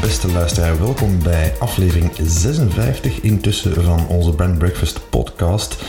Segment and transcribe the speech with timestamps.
[0.00, 5.84] Beste luisteraar, welkom bij aflevering 56 intussen van onze Brand Breakfast podcast.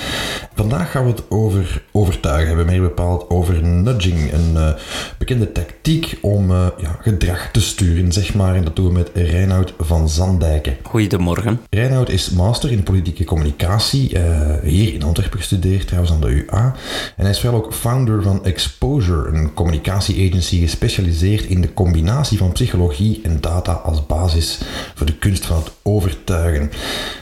[0.54, 4.74] Vandaag gaan we het over overtuigen, hebben meer bepaald over nudging, een uh,
[5.22, 8.56] bekende tactiek om uh, ja, gedrag te sturen, zeg maar.
[8.56, 10.78] En dat doen we met Reinoud van Zandijken.
[10.84, 11.60] Goedemorgen.
[11.70, 14.22] Reinoud is master in politieke communicatie, uh,
[14.64, 16.76] hier in Antwerpen gestudeerd, trouwens aan de UA.
[17.16, 22.52] En hij is wel ook founder van Exposure, een communicatie-agency gespecialiseerd in de combinatie van
[22.52, 24.60] psychologie en data als basis
[24.96, 26.72] voor de kunst van het overtuigen.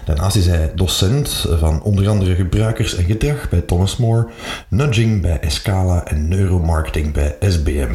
[0.05, 4.27] Daarnaast is hij docent van onder andere gebruikers en gedrag bij Thomas More,
[4.67, 7.88] nudging bij Escala en neuromarketing bij SBM.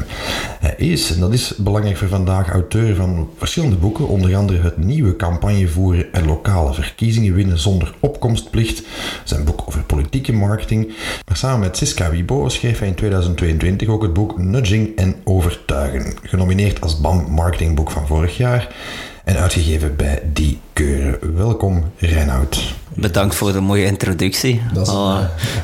[0.61, 4.77] Hij is, en dat is belangrijk voor vandaag, auteur van verschillende boeken, onder andere Het
[4.77, 8.83] nieuwe campagne voeren en lokale verkiezingen winnen zonder opkomstplicht,
[9.25, 10.92] zijn boek over politieke marketing.
[11.27, 16.15] Maar samen met Siska Wibo schreef hij in 2022 ook het boek Nudging en Overtuigen,
[16.22, 18.75] genomineerd als BAM Marketingboek van vorig jaar
[19.25, 21.36] en uitgegeven bij Die Keuren.
[21.36, 22.75] Welkom, Reinoud.
[22.94, 24.62] Bedankt voor de mooie introductie.
[24.72, 25.20] Dat is oh,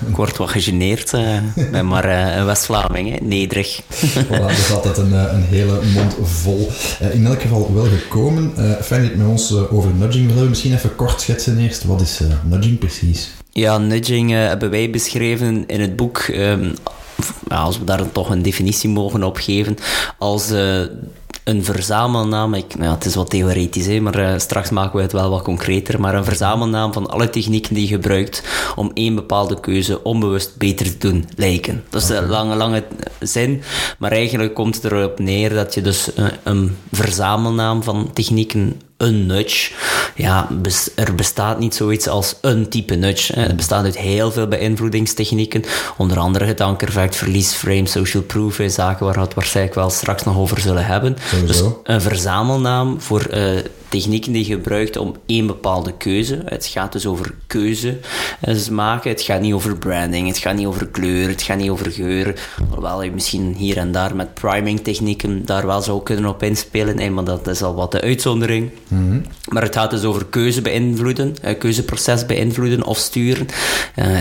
[0.08, 1.12] ik word wat gegeneerd.
[1.12, 1.20] Ik
[1.56, 3.82] uh, ben maar uh, een West-Vlaming, nederig.
[3.82, 6.70] voilà, dat is altijd een, een hele mond vol.
[7.02, 8.52] Uh, in elk geval wel gekomen.
[8.82, 10.48] fijn dat je met ons over nudging wil hebben.
[10.48, 11.84] Misschien even kort schetsen eerst.
[11.84, 13.30] Wat is nudging precies?
[13.50, 16.28] Ja, nudging hebben wij beschreven in het boek...
[16.28, 16.74] Um,
[17.48, 19.76] als we daar toch een definitie mogen op geven,
[20.18, 20.52] als
[21.44, 22.54] een verzamelnaam.
[22.54, 25.42] Ik, nou, het is wat theoretisch, hè, maar uh, straks maken we het wel wat
[25.42, 26.00] concreter.
[26.00, 28.42] Maar een verzamelnaam van alle technieken die je gebruikt
[28.76, 31.84] om één bepaalde keuze onbewust beter te doen lijken.
[31.90, 32.84] Dat is een lange, lange
[33.20, 33.62] zin.
[33.98, 39.26] Maar eigenlijk komt het erop neer dat je dus uh, een verzamelnaam van technieken een
[39.26, 39.72] nudge.
[40.14, 40.48] Ja,
[40.94, 43.40] er bestaat niet zoiets als een type nudge.
[43.40, 45.64] Het bestaat uit heel veel beïnvloedingstechnieken.
[45.96, 48.60] Onder andere het verlies, frame, social proof.
[48.66, 51.16] Zaken waar we het waarschijnlijk wel straks nog over zullen hebben.
[51.30, 51.80] Sowieso.
[51.84, 53.58] Dus een verzamelnaam voor uh,
[53.90, 56.42] technieken die je gebruikt om één bepaalde keuze.
[56.44, 57.98] Het gaat dus over keuze
[58.70, 59.10] maken.
[59.10, 62.34] Het gaat niet over branding, het gaat niet over kleur, het gaat niet over geuren.
[62.70, 67.14] Hoewel je misschien hier en daar met priming technieken daar wel zou kunnen op inspelen,
[67.14, 68.70] maar dat is al wat de uitzondering.
[68.88, 69.22] Mm -hmm.
[69.48, 73.46] Maar het gaat dus over keuze beïnvloeden, keuzeproces beïnvloeden of sturen.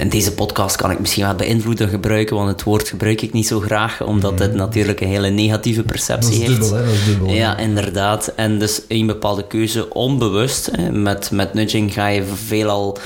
[0.01, 3.47] In deze podcast kan ik misschien wel beïnvloeden gebruiken, want het woord gebruik ik niet
[3.47, 4.47] zo graag, omdat mm -hmm.
[4.47, 6.61] het natuurlijk een hele negatieve perceptie dat is heeft.
[6.61, 6.85] Dubbel, hè?
[6.85, 8.33] Dat is dubbel, ja, inderdaad.
[8.35, 9.57] En dus een bepaalde keuze
[9.93, 10.69] onbewust.
[10.71, 10.91] Hè.
[10.91, 12.97] Met, met nudging ga je veelal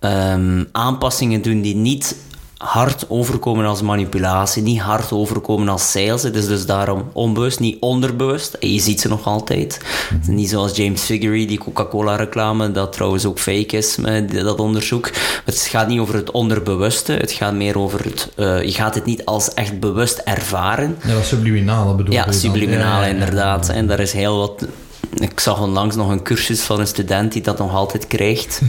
[0.00, 2.16] um, aanpassingen doen die niet
[2.64, 6.22] hard overkomen als manipulatie, niet hard overkomen als sales.
[6.22, 8.54] Het is dus daarom onbewust, niet onderbewust.
[8.54, 9.80] En je ziet ze nog altijd.
[10.26, 13.96] Niet zoals James Figgery, die Coca-Cola reclame, dat trouwens ook fake is,
[14.32, 15.10] dat onderzoek.
[15.44, 18.30] Het gaat niet over het onderbewuste, het gaat meer over het...
[18.36, 20.96] Uh, je gaat het niet als echt bewust ervaren.
[21.06, 23.68] Ja, dat subliminale bedoel Ja, subliminale ja, ja, inderdaad.
[23.68, 24.66] En daar is heel wat
[25.14, 28.60] ik zag onlangs nog een cursus van een student die dat nog altijd krijgt.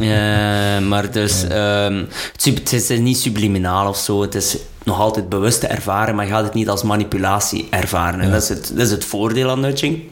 [0.00, 2.08] uh, maar dus, um,
[2.42, 4.20] het is niet subliminaal of zo.
[4.20, 8.20] Het is nog altijd bewust te ervaren, maar je gaat het niet als manipulatie ervaren.
[8.20, 10.02] En dat, is het, dat is het voordeel aan nudging.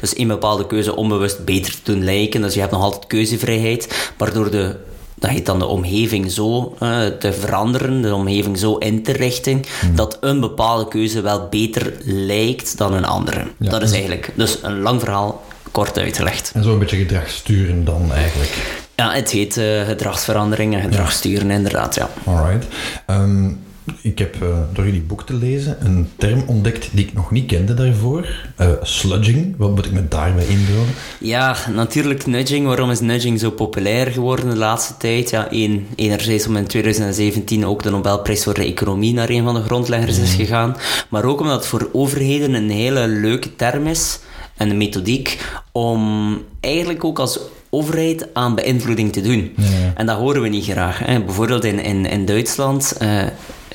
[0.00, 2.40] Dus een bepaalde keuze onbewust beter te doen lijken.
[2.40, 4.76] Dus je hebt nog altijd keuzevrijheid, waardoor de
[5.18, 9.54] dat heet dan de omgeving zo uh, te veranderen, de omgeving zo in te richten,
[9.56, 9.96] mm.
[9.96, 13.46] dat een bepaalde keuze wel beter lijkt dan een andere.
[13.58, 16.50] Ja, dat is eigenlijk dus een lang verhaal kort uitgelegd.
[16.54, 18.50] En zo een beetje gedrag sturen dan eigenlijk.
[18.94, 22.10] Ja, het heet uh, gedragsverandering en gedrag sturen, inderdaad, ja.
[22.24, 22.66] Alright.
[23.06, 23.60] Um,
[24.00, 27.46] ik heb uh, door jullie boek te lezen een term ontdekt die ik nog niet
[27.46, 28.26] kende daarvoor.
[28.60, 29.54] Uh, sludging.
[29.56, 30.94] Wat moet ik me daarbij inbeelden?
[31.20, 32.66] Ja, natuurlijk nudging.
[32.66, 35.30] Waarom is nudging zo populair geworden de laatste tijd?
[35.30, 39.54] Ja, één, enerzijds omdat in 2017 ook de Nobelprijs voor de economie naar een van
[39.54, 40.22] de grondleggers mm.
[40.22, 40.76] is gegaan.
[41.08, 44.20] Maar ook omdat het voor overheden een hele leuke term is
[44.56, 45.38] en een methodiek
[45.72, 47.40] om eigenlijk ook als
[47.70, 49.52] overheid aan beïnvloeding te doen.
[49.56, 49.92] Ja.
[49.94, 50.98] En dat horen we niet graag.
[50.98, 51.20] Hè.
[51.20, 52.96] Bijvoorbeeld in, in, in Duitsland...
[53.02, 53.22] Uh,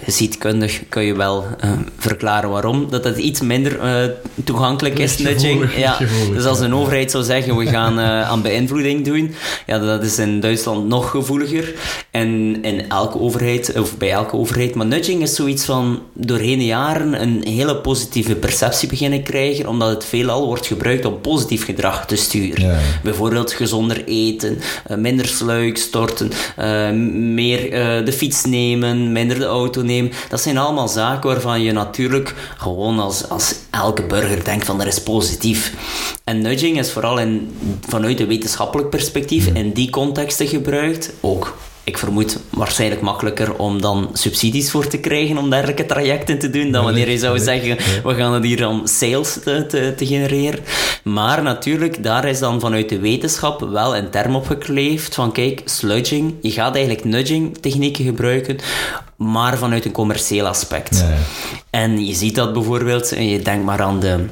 [0.03, 2.89] geschiedkundig kun je wel uh, verklaren waarom.
[2.89, 4.11] Dat het iets minder uh,
[4.43, 5.75] toegankelijk is, nudging.
[5.75, 5.97] Ja.
[6.33, 9.35] Dus als een overheid zou zeggen, we gaan uh, aan beïnvloeding doen,
[9.65, 11.73] ja, dat is in Duitsland nog gevoeliger.
[12.11, 14.75] En in elke overheid, of bij elke overheid.
[14.75, 19.89] Maar nudging is zoiets van doorheen de jaren een hele positieve perceptie beginnen krijgen, omdat
[19.89, 22.65] het veelal wordt gebruikt om positief gedrag te sturen.
[22.65, 22.77] Ja.
[23.03, 24.57] Bijvoorbeeld gezonder eten,
[24.97, 26.31] minder sluik storten,
[27.33, 27.69] meer
[28.05, 29.91] de fiets nemen, minder de auto nemen.
[30.29, 34.87] Dat zijn allemaal zaken waarvan je natuurlijk gewoon als, als elke burger denkt van er
[34.87, 35.73] is positief.
[36.23, 37.55] En nudging is vooral in,
[37.87, 41.13] vanuit een wetenschappelijk perspectief in die contexten gebruikt.
[41.19, 46.49] Ook ik vermoed waarschijnlijk makkelijker om dan subsidies voor te krijgen om dergelijke trajecten te
[46.49, 50.05] doen, dan wanneer je zou zeggen, we gaan het hier om sales te, te, te,
[50.05, 50.59] genereren.
[51.03, 55.61] Maar natuurlijk, daar is dan vanuit de wetenschap wel een term op gekleefd van kijk,
[55.65, 58.57] sludging, je gaat eigenlijk nudging technieken gebruiken
[59.17, 61.05] maar vanuit een commercieel aspect.
[61.69, 64.25] En je ziet dat bijvoorbeeld, en je denkt maar aan de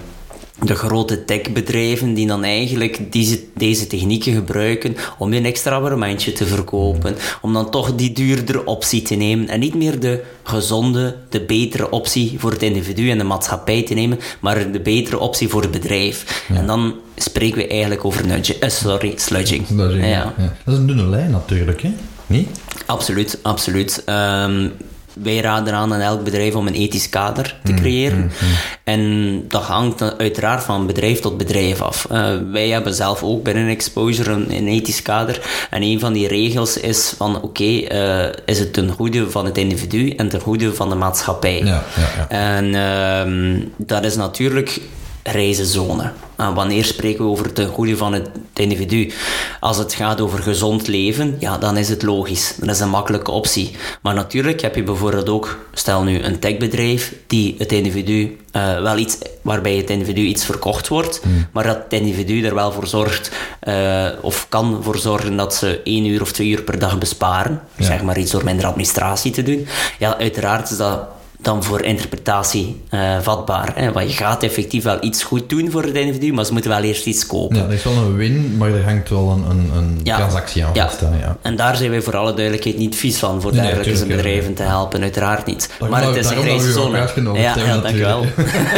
[0.65, 6.45] de grote techbedrijven die dan eigenlijk deze, deze technieken gebruiken om een extra abonnementje te
[6.45, 11.41] verkopen, om dan toch die duurdere optie te nemen en niet meer de gezonde, de
[11.41, 15.61] betere optie voor het individu en de maatschappij te nemen, maar de betere optie voor
[15.61, 16.45] het bedrijf.
[16.53, 19.67] En dan spreken we eigenlijk over nudge, uh, sorry, sludging.
[19.67, 20.33] sludging ja.
[20.37, 20.53] ja.
[20.65, 21.93] Dat is een dunne lijn natuurlijk, hè?
[22.27, 22.49] Niet?
[22.85, 24.03] Absoluut, absoluut.
[24.05, 24.71] Um,
[25.13, 28.17] wij raden aan aan elk bedrijf om een ethisch kader te mm, creëren.
[28.17, 28.55] Mm, mm.
[28.83, 32.07] En dat hangt uiteraard van bedrijf tot bedrijf af.
[32.11, 35.41] Uh, wij hebben zelf ook binnen Exposure een, een, ethisch kader.
[35.69, 39.29] En een van die regels is van oké, okay, uh, eh, is het ten goede
[39.29, 41.59] van het individu en ten goede van de maatschappij.
[41.63, 42.29] Ja, ja, ja.
[42.29, 44.81] En uh, dat is natuurlijk
[45.23, 46.11] reizenzone.
[46.35, 49.11] En wanneer spreken we over het goede van het individu?
[49.59, 52.55] Als het gaat over gezond leven, ja, dan is het logisch.
[52.59, 53.75] Dat is een makkelijke optie.
[54.01, 58.97] Maar natuurlijk heb je bijvoorbeeld ook, stel nu een techbedrijf, die het individu uh, wel
[58.97, 61.47] iets, waarbij het individu iets verkocht wordt, hmm.
[61.51, 63.31] maar dat het individu er wel voor zorgt,
[63.63, 67.61] uh, of kan voor zorgen dat ze één uur of twee uur per dag besparen.
[67.79, 69.67] Zeg maar iets door minder administratie te doen.
[69.99, 70.99] Ja, uiteraard is dat
[71.41, 73.71] dan voor interpretatie uh, vatbaar.
[73.75, 73.91] Hè?
[73.91, 76.81] Want je gaat effectief wel iets goed doen voor het individu, maar ze moeten wel
[76.81, 77.55] eerst iets kopen.
[77.57, 80.75] Ja, dat is wel een win, maar er hangt wel een, een, een transactie aan
[80.75, 81.01] vast.
[81.01, 81.37] Ja.
[81.41, 85.01] En daar zijn wij voor alle duidelijkheid niet vies van, voor dergelijke bedrijven te helpen,
[85.01, 85.69] uiteraard niet.
[85.89, 87.07] maar het is een grijze zone.
[87.33, 88.25] Ja, ja dankjewel.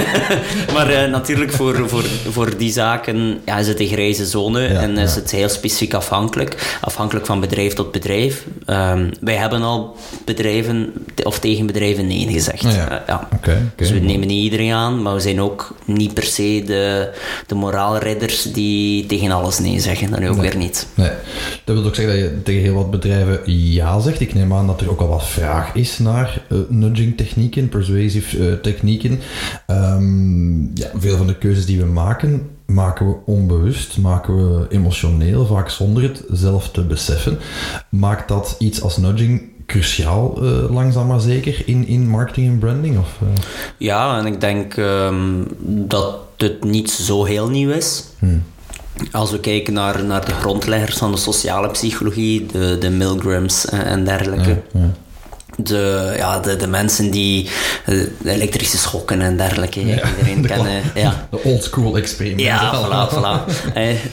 [0.74, 4.98] maar uh, natuurlijk, voor, voor, voor die zaken ja, is het een grijze zone en
[4.98, 6.78] is het heel specifiek afhankelijk.
[6.82, 8.46] Afhankelijk van bedrijf tot bedrijf.
[8.68, 9.96] Um, wij hebben al
[10.26, 10.94] bedrijven,
[11.24, 12.53] of tegen bedrijven nee gezegd.
[12.62, 13.04] Ja.
[13.10, 17.14] Uh, Dus we nemen niet iedereen aan, maar we zijn ook niet per se de,
[17.48, 20.12] de moraalridders die tegen alles nee zeggen.
[20.12, 20.88] Dat ook weer niet.
[20.94, 21.12] Nee.
[21.64, 24.20] Dat wil ook zeggen dat je tegen heel wat bedrijven ja zegt.
[24.20, 28.38] Ik neem aan dat er ook al wat vraag is naar uh, nudging technieken, persuasive
[28.38, 29.20] uh, technieken.
[29.68, 35.46] Um, ja, veel van de keuzes die we maken, maken we onbewust, maken we emotioneel,
[35.46, 37.40] vaak zonder het zelf te beseffen.
[37.90, 42.98] Maakt dat iets als nudging cruciaal, uh, langzaam maar zeker, in, in marketing en branding?
[43.00, 43.30] Of, uh?
[43.78, 48.04] Ja, en ik denk um, dat het niet zo heel nieuw is.
[48.20, 48.44] Hmm.
[49.12, 54.06] Als we kijken naar, naar de grondleggers van de sociale psychologie, de, de Milgrams en
[54.06, 54.50] dergelijke.
[54.50, 54.92] Ja, ja
[55.58, 57.50] de, ja, de, de mensen die
[57.86, 60.82] eh, de elektrische schokken en dergelijke iedereen de kennen.
[60.96, 61.28] Ja.
[61.30, 62.42] De old school experiment.
[62.42, 63.54] Ja, voilà, voilà.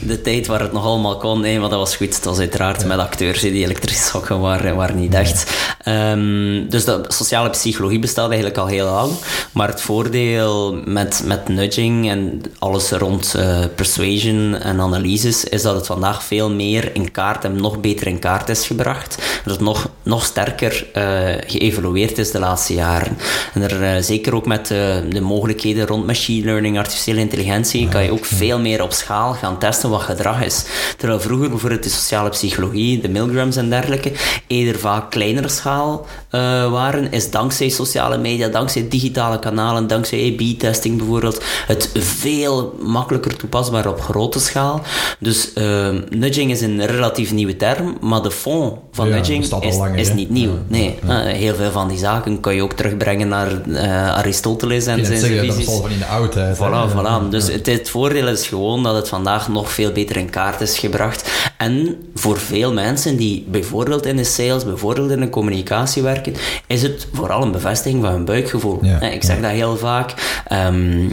[0.00, 2.14] De tijd waar het nog allemaal kon, nee, maar dat was goed.
[2.14, 5.68] Het was uiteraard met acteurs die elektrische schokken waren, waren niet echt.
[5.84, 9.12] Um, dus de sociale psychologie bestaat eigenlijk al heel lang.
[9.52, 15.74] Maar het voordeel met, met nudging en alles rond uh, persuasion en analyses is dat
[15.74, 19.22] het vandaag veel meer in kaart en nog beter in kaart is gebracht.
[19.44, 23.18] Dat het nog, nog sterker uh, geëvolueerd is de laatste jaren.
[23.54, 28.12] En er, eh, zeker ook met de mogelijkheden rond machine learning, artificiële intelligentie, kan je
[28.12, 30.64] ook veel meer op schaal gaan testen wat gedrag is.
[30.96, 34.12] Terwijl vroeger bijvoorbeeld de sociale psychologie, de Milgrams en dergelijke,
[34.46, 40.96] eerder vaak kleinere schaal uh, waren, is dankzij sociale media, dankzij digitale kanalen, dankzij A-B-testing
[40.96, 44.82] bijvoorbeeld, het veel makkelijker toepasbaar op grote schaal.
[45.18, 50.12] Dus uh, nudging is een relatief nieuwe term, maar de fond van nudging is, is
[50.12, 50.52] niet nieuw.
[50.66, 55.06] Nee, eh, heel veel van die zaken kan je ook terugbrengen naar uh, Aristoteles en
[55.06, 55.66] zijn zeggen, visies.
[55.66, 56.56] Dat van in de oudheid.
[56.56, 57.28] Voilà, voilà.
[57.30, 60.78] Dus het, het, voordeel is gewoon dat het vandaag nog veel beter in kaart is
[60.78, 61.30] gebracht.
[61.56, 66.34] En voor veel mensen die bijvoorbeeld in de sales, bijvoorbeeld in de communicatie werken,
[66.66, 68.78] is het vooral een bevestiging van hun buikgevoel.
[68.82, 70.14] Ja, ik zeg dat heel vaak.
[70.52, 71.12] Um,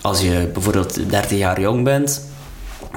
[0.00, 2.32] als je bijvoorbeeld 30 jaar jong bent,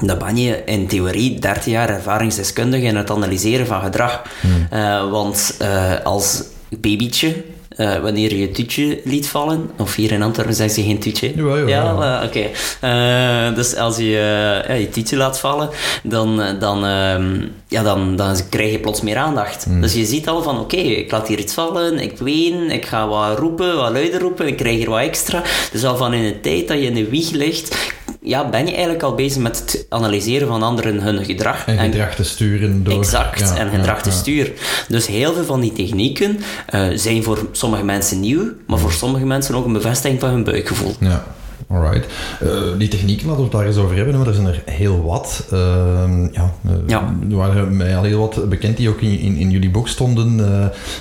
[0.02, 4.22] dan ben je in theorie 30 jaar ervaringsdeskundige in het analyseren van gedrag.
[4.40, 4.78] Hmm.
[4.78, 7.34] Uh, want uh, als babytje
[7.78, 11.32] eh, wanneer je je toetje liet vallen, of hier in Antwerpen zeggen ze geen toetje.
[11.34, 12.48] Jawel, jawel, Ja, eh, oké.
[12.80, 15.68] Eh, dus als je eh, ja, je toetje laat vallen,
[16.02, 19.66] dan, eh, dan, ehm, ja, dan, dan krijg je plots meer aandacht.
[19.80, 23.08] Dus je ziet al van, oké, ik laat hier iets vallen, ik ween, ik ga
[23.08, 25.42] wat roepen, wat luider roepen, ik krijg hier wat extra.
[25.72, 27.92] Dus al van in de tijd dat je in de wieg ligt,
[28.28, 31.66] ja, ben je eigenlijk al bezig met het analyseren van anderen hun gedrag.
[31.66, 32.98] En gedrag te sturen door...
[32.98, 34.52] Exact, ja, en gedrag ja, te sturen.
[34.88, 39.26] Dus heel veel van die technieken eh, zijn voor sommige mensen nieuw, maar voor sommige
[39.26, 40.94] mensen ook een bevestiging van hun buikgevoel.
[41.00, 41.24] Ja,
[41.68, 42.06] alright.
[42.40, 42.48] Eh,
[42.78, 45.46] die technieken laten we het daar eens over hebben, maar er zijn er heel wat.
[45.50, 47.14] Ehm, ja, eh, Ja.
[47.30, 50.40] Er waren mij al heel wat bekend die ook in, in, in jullie boek stonden.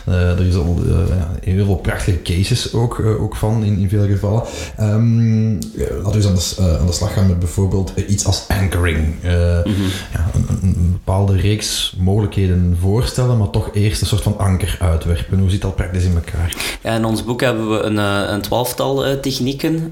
[0.06, 0.80] Eh, er is al
[1.44, 4.44] heel veel prachtige cases ook, ook van, in, in veel gevallen.
[4.78, 5.60] Ehm, eh,
[6.04, 9.16] laten we eens aan de, aan de slag gaan met bijvoorbeeld iets als anchoring.
[9.22, 9.32] Eh,
[10.14, 10.30] ja,
[10.62, 15.40] een, bepaalde reeks mogelijkheden voorstellen, maar toch eerst een soort van anker uitwerpen.
[15.40, 16.78] Hoe zit dat praktisch in elkaar?
[16.84, 17.98] Ja, in ons boek hebben we een,
[18.34, 19.90] een twaalftal technieken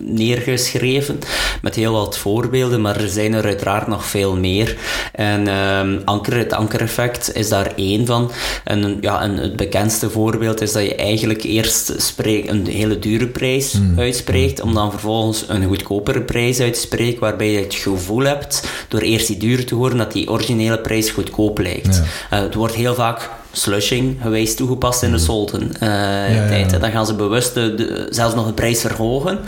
[0.00, 1.18] neergeschreven
[1.62, 4.76] met heel wat voorbeelden, maar er zijn er uiteraard nog veel meer.
[5.12, 8.30] En ehm, anker, het ankereffect is daar één van.
[8.64, 13.26] En ja, en het bekendste voorbeeld is dat je eigenlijk eerst spreekt, een hele dure
[13.26, 18.22] prijs uitspreekt, om dan vervolgens een goedkopere prijs uit te spreken, waarbij je het gevoel
[18.22, 22.02] hebt, door eerst die dure te horen, dat die originele prijs goedkoop lijkt.
[22.30, 25.88] Eh, het wordt heel vaak slushing geweest toegepast in de solden eh,
[26.34, 26.70] ja, tijd.
[26.70, 26.78] ja.
[26.78, 29.38] Dan gaan ze bewust de, de- zelfs nog de prijs verhogen.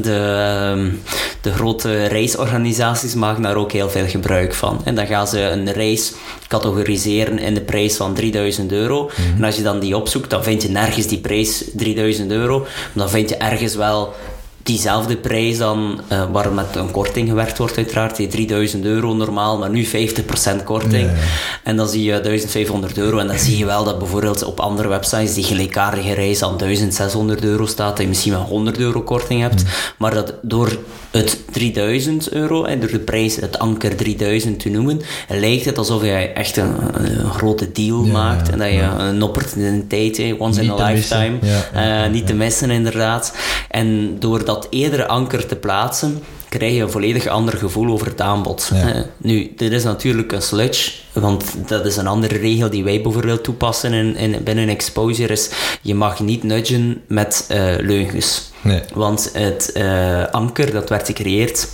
[0.00, 0.14] De,
[0.72, 0.90] ehm,
[1.40, 4.80] de grote reisorganisaties maken daar ook heel veel gebruik van.
[4.84, 6.12] En dan gaan ze een reis
[6.48, 9.10] categoriseren in de prijs van 3000 euro.
[9.36, 12.58] En als je dan die opzoekt, dan vind je nergens die prijs 3000 euro.
[12.58, 14.14] Maar dan vind je ergens wel
[14.66, 19.58] diezelfde prijs dan, eh, waar met een korting gewerkt wordt uiteraard, die 3000 euro normaal,
[19.58, 21.10] maar nu 50% korting.
[21.62, 23.18] En dan zie je 1500 euro.
[23.18, 27.44] En dan zie je wel dat bijvoorbeeld op andere websites die gelijkaardige reis aan 1600
[27.44, 29.62] euro staat, dat je misschien wel 100 euro korting hebt,
[29.98, 30.78] maar dat door
[31.10, 36.02] het 3000 euro en door de prijs het anker 3000 te noemen, lijkt het alsof
[36.02, 40.70] je echt een, een grote deal Ja, maakt en dat je een opportuniteit, once Niet
[40.70, 41.38] in a lifetime,
[41.72, 43.34] Ja, eh, niet te missen inderdaad.
[43.70, 48.20] En door dat eerdere anker te plaatsen, krijg je een volledig ander gevoel over het
[48.20, 48.70] aanbod.
[48.74, 48.92] Ja.
[48.92, 53.02] Eh, nu, dit is natuurlijk een sludge, want dat is een andere regel die wij
[53.02, 55.50] bijvoorbeeld toepassen in, in, binnen Exposure, is
[55.82, 58.50] je mag niet nudgen met eh, leugens.
[58.60, 58.80] Nee.
[58.94, 61.68] Want het eh, anker dat werd gecreëerd,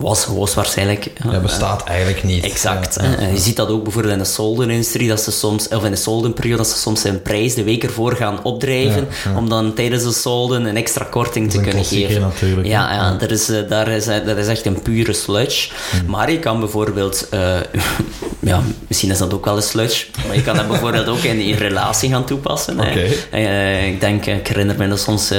[0.00, 1.10] was hoogstwaarschijnlijk...
[1.30, 2.44] Ja, bestaat eigenlijk niet.
[2.44, 2.98] Exact.
[3.00, 3.26] Ja.
[3.26, 6.62] Je ziet dat ook bijvoorbeeld in de soldenindustrie, dat ze soms, of in de soldenperiode,
[6.62, 10.12] dat ze soms hun prijs de week ervoor gaan opdrijven, Ja, om dan tijdens de
[10.12, 12.20] solden een extra korting te kunnen geven.
[12.20, 12.66] natuurlijk.
[12.66, 13.12] Ja, ja.
[13.12, 15.70] Dat, is, eh, daar is, eh, dat is echt een pure sludge.
[15.90, 16.10] Hmm.
[16.10, 17.56] Maar je kan bijvoorbeeld, eh,
[18.40, 21.46] ja, misschien is dat ook wel een sludge, maar je kan dat bijvoorbeeld ook in
[21.46, 22.78] je relatie gaan toepassen.
[22.78, 23.08] hè.
[23.30, 25.38] Eh, ik denk, ik herinner me dat soms eh,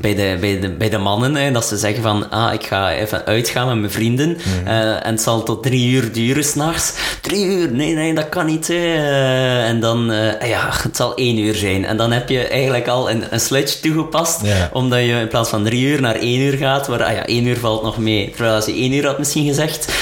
[0.00, 2.92] bij, de, bij, de, bij de mannen, hè, dat ze zeggen van, ah, ik ga
[2.92, 6.92] even uitgaan met mijn vrienden eh, en het zal tot drie uur duren s'nachts.
[7.20, 7.72] Drie uur?
[7.72, 8.70] Nee, nee, dat kan niet.
[8.70, 11.84] Eh, en dan, eh, ja, het zal één uur zijn.
[11.84, 14.40] En dan heb je eigenlijk al een, een sludge toegepast,
[14.72, 17.46] omdat je in plaats van drie uur naar één uur gaat, waar, ah ja, één
[17.46, 18.30] uur valt nog mee.
[18.30, 19.92] Terwijl als je één uur had misschien gezegd,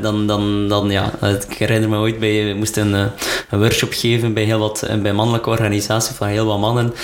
[0.00, 1.10] dan, dan, dan, ja,
[1.48, 3.10] ik herinner me ooit, bij, we moesten een,
[3.50, 6.94] een workshop geven bij heel wat, bij mannelijke organisaties van heel wat mannen.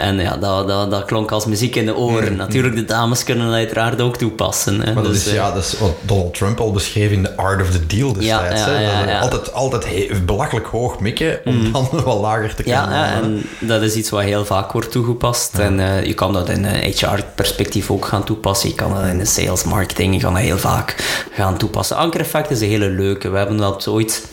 [0.00, 2.36] En ja, dat, dat, dat klonk als muziek in de oren.
[2.36, 4.80] Natuurlijk, de dames kunnen dat uiteraard ook toepassen.
[4.80, 4.92] Hè.
[5.04, 7.60] Dat Dus, is, eh, ja, dat is wat Donald Trump al beschreef in The Art
[7.62, 8.64] of the Deal destijds.
[8.64, 9.20] Ja.
[9.20, 13.82] Altijd, altijd he- belachelijk hoog mikken om dan wat lager te kunnen Ja, en dat
[13.82, 15.58] is iets wat heel vaak wordt toegepast.
[15.58, 18.68] En eh, je kan dat in HR-perspectief ook gaan toepassen.
[18.68, 20.94] Je kan dat in de sales marketing, je kan dat heel vaak
[21.32, 21.96] gaan toepassen.
[21.96, 23.28] Ankereffect is een hele leuke.
[23.28, 24.24] We hebben dat ooit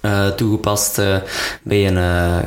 [0.00, 1.16] eh, toegepast eh,
[1.62, 2.46] bij een eh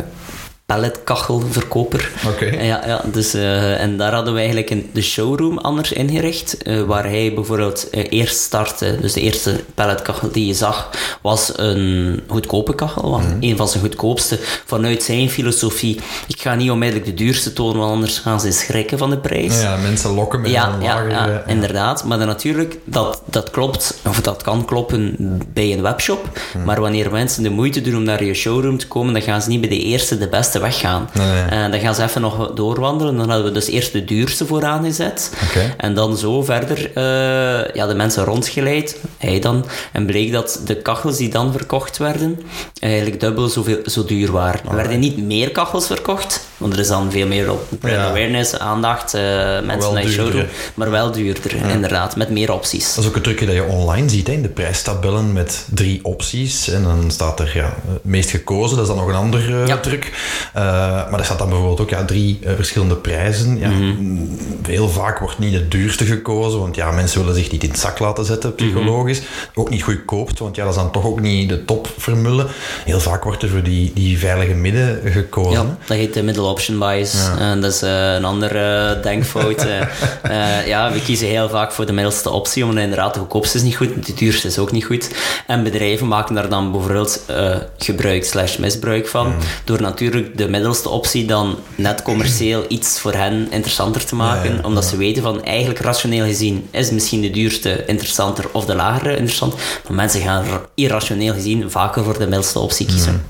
[0.67, 2.11] palletkachelverkoper.
[2.27, 2.45] Oké.
[2.67, 6.81] Ja, ja dus, eh, en daar hadden we eigenlijk een, de showroom anders ingericht, eh,
[6.81, 8.97] waar hij bijvoorbeeld eh, eerst startte.
[9.01, 10.89] Dus de eerste palletkachel die je zag,
[11.21, 15.99] was een goedkope kachel, want een van zijn goedkoopste, vanuit zijn filosofie.
[16.27, 19.61] Ik ga niet onmiddellijk de duurste tonen, want anders gaan ze schrikken van de prijs.
[19.61, 21.09] Ja, mensen lokken met Ja, een ja, lager...
[21.09, 22.03] ja, inderdaad.
[22.03, 25.15] Maar dan natuurlijk, dat, dat klopt, of dat kan kloppen
[25.53, 26.39] bij een webshop.
[26.65, 29.49] Maar wanneer mensen de moeite doen om naar je showroom te komen, dan gaan ze
[29.49, 31.09] niet bij de eerste, de beste weggaan.
[31.13, 31.41] Nee, nee.
[31.43, 33.17] En dan gaan ze even nog doorwandelen.
[33.17, 35.31] Dan hadden we dus eerst de duurste vooraan gezet.
[35.77, 39.65] En dan zo verder eh, ja, de mensen rondgeleid, hij dan.
[39.91, 42.39] En bleek dat de kachels die dan verkocht werden,
[42.79, 44.59] eigenlijk dubbel zoveel, zo duur waren.
[44.69, 48.07] Er werden niet meer kachels verkocht, Want er is dan veel meer op brand Ja.
[48.07, 50.45] awareness, aandacht, eh, mensen wel naar je showroom.
[50.73, 52.15] Maar wel duurder, inderdaad.
[52.15, 52.93] Met meer opties.
[52.95, 55.99] Dat is ook een trucje dat je online ziet, hè, in de prijstabellen met drie
[56.05, 56.69] opties.
[56.69, 59.67] En dan staat er ja, het meest gekozen, dat is dan nog een ander eh,
[59.67, 59.77] Ja.
[59.77, 60.11] truc.
[60.53, 60.63] Eh,
[61.09, 63.57] maar er staat dan bijvoorbeeld ook ja, drie eh, verschillende prijzen.
[63.59, 63.83] Ja, Mhm.
[63.83, 64.37] mm,
[64.67, 67.79] Heel vaak wordt niet het duurste gekozen, want ja, mensen willen zich niet in het
[67.79, 69.19] zak laten zetten, psychologisch.
[69.19, 69.29] Mhm.
[69.59, 72.47] Ook niet goedkoopst, want ja, dat is dan toch ook niet de top vermullen.
[72.85, 75.51] Heel vaak wordt er voor die, die veilige midden gekozen.
[75.51, 77.15] Ja, dat heet de middle option bias.
[77.39, 79.65] En dat is eh, een andere eh, denkfout.
[79.65, 79.81] eh.
[80.21, 83.63] Eh, ja, we kiezen heel vaak voor de middelste optie, omdat inderdaad de goedkoopste is
[83.63, 85.09] niet goed, de duurste is ook niet goed.
[85.47, 90.89] En bedrijven maken daar dan bijvoorbeeld eh, gebruik slash misbruik van, door natuurlijk de middelste
[90.89, 95.23] optie dan net commercieel iets voor hen interessanter te maken, Ja, ja, omdat ze weten
[95.23, 100.21] van eigenlijk rationeel gezien is misschien de duurste interessanter of de lagere interessant, maar mensen
[100.21, 103.23] gaan irrationeel gezien vaker voor de middelste optie kiezen.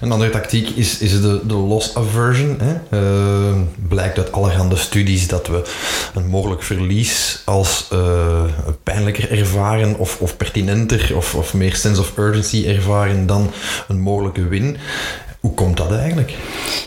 [0.00, 2.58] Een andere tactiek is, is de, de loss aversion.
[2.60, 2.98] Hè.
[2.98, 5.62] Eh, blijkt uit allerhande studies dat we
[6.14, 8.44] een mogelijk verlies als eh,
[8.82, 13.50] pijnlijker ervaren of, of pertinenter of, of meer sense of urgency ervaren dan
[13.88, 14.76] een mogelijke win.
[15.42, 16.32] Hoe komt dat eigenlijk?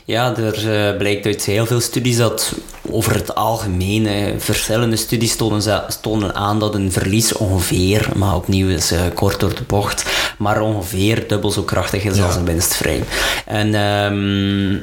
[0.05, 2.53] Ja, er eh, blijkt uit heel veel studies dat
[2.89, 8.35] over het algemeen, eh, verschillende studies tonen, ze- tonen aan dat een verlies ongeveer, maar
[8.35, 10.05] opnieuw is eh, kort door de bocht,
[10.37, 12.25] maar ongeveer dubbel zo krachtig is Ja.
[12.25, 13.03] als een winstvrij.
[13.45, 14.77] En ehm,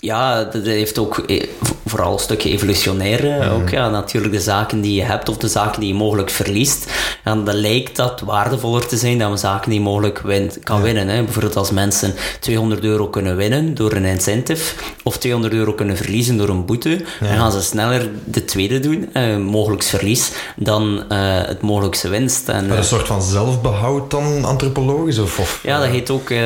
[0.00, 1.46] ja, dat heeft ook eh,
[1.86, 3.68] vooral een stukje evolutionair eh, ook.
[3.68, 6.86] Ja, natuurlijk de zaken die je hebt of de zaken die je mogelijk verliest.
[7.24, 11.08] En dan lijkt dat waardevoller te zijn dan zaken die je mogelijk wint, kan winnen.
[11.08, 11.22] Hè.
[11.22, 16.36] Bijvoorbeeld als mensen 200 euro kunnen winnen door een incentive of 200 euro kunnen verliezen
[16.36, 21.18] door een boete, dan gaan ze sneller de tweede doen, eh, mogelijks verlies, dan eh,
[21.46, 22.48] het mogelijkse winst.
[22.48, 25.18] En, Met een soort van zelfbehoud dan antropologisch?
[25.18, 26.30] Of, of, ja, dat heet ook...
[26.30, 26.38] eh,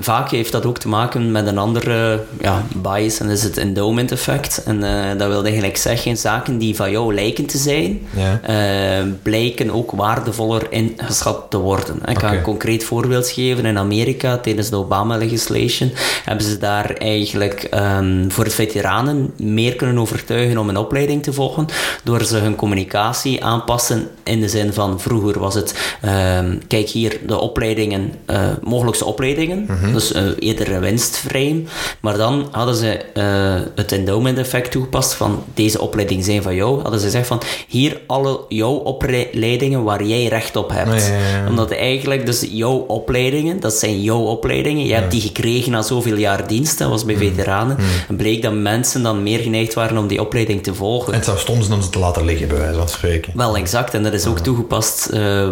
[0.00, 3.56] vaak heeft dat ook te maken met een andere ja, bias, en dat is het
[3.56, 4.62] endowment effect.
[4.64, 8.40] En eh, dat wil eigenlijk zeggen, zaken die van jou lijken te zijn, Ja.
[8.42, 11.96] eh, blijken ook waardevoller ingeschat te worden.
[12.06, 12.36] Ik ga Oké.
[12.36, 13.64] een concreet voorbeeld geven.
[13.66, 15.90] In Amerika, tijdens de Obama-legislation,
[16.24, 21.32] hebben ze daar eigenlijk ehm, voor de veteranen meer kunnen overtuigen om een opleiding te
[21.32, 21.66] volgen,
[22.04, 27.18] door ze hun communicatie aanpassen in de zin van vroeger was het, ehm, kijk hier,
[27.26, 31.64] de opleidingen, eh, mogelijkste opleidingen, dus eh, eerder een winstvrij,
[32.00, 36.80] maar dan hadden ze eh, het endowment effect toegepast van deze opleiding zijn van jou,
[36.80, 41.06] hadden ze gezegd van hier alle jouw opleidingen waar jij recht op hebt.
[41.06, 41.48] Ja, ja, ja.
[41.48, 46.16] Omdat eigenlijk dus jouw opleidingen, dat zijn jouw opleidingen, je hebt die gekregen na zoveel
[46.16, 47.20] jaar dienst, dat was bij Mm.
[47.20, 47.76] veteranen,
[48.08, 51.12] en bleek dat mensen dan meer geneigd waren om die opleiding te volgen.
[51.12, 53.32] En het zou stom zijn om ze te laten liggen, bij wijze van spreken.
[53.36, 53.94] Wel, exact.
[53.94, 55.48] En dat is ook toegepast eh,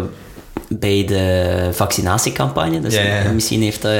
[0.69, 2.79] bij de vaccinatiecampagne.
[2.81, 3.31] Dus Ja, ja, ja.
[3.31, 3.91] misschien heeft eh,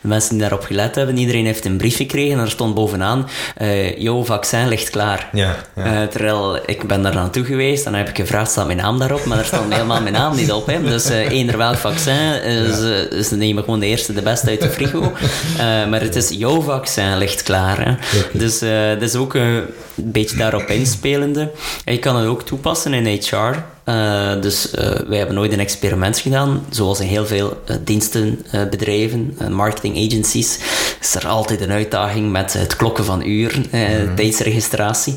[0.00, 3.28] de mensen die daarop gelet hebben, iedereen heeft een brief gekregen en er stond bovenaan,
[3.56, 5.28] eh jouw vaccin ligt klaar.
[5.32, 5.56] Ja.
[5.74, 8.98] Eh, terwijl ik ben daar naartoe geweest en dan heb ik gevraagd, staat mijn naam
[8.98, 9.24] daarop?
[9.24, 10.66] Maar er stond helemaal mijn naam niet op.
[10.66, 10.82] Hè.
[10.82, 14.48] Dus eh eender welk vaccin, is, eh, is neem ik gewoon de eerste, de beste
[14.48, 15.12] uit de frigo.
[15.58, 17.84] Eh, maar het is jouw vaccin ligt klaar.
[17.84, 17.94] Hè.
[18.38, 19.64] Dus eh, dat is ook eh, een
[19.94, 21.50] beetje daarop inspelende.
[21.84, 23.54] En je kan het ook toepassen in HR.
[23.88, 29.34] Eh, dus eh, wij hebben nooit een experiment gedaan, zoals in heel veel eh, dienstenbedrijven,
[29.38, 30.58] eh, marketing agencies,
[31.00, 33.80] is er altijd een uitdaging met het klokken van uren, eh,
[34.16, 35.14] tijdsregistratie.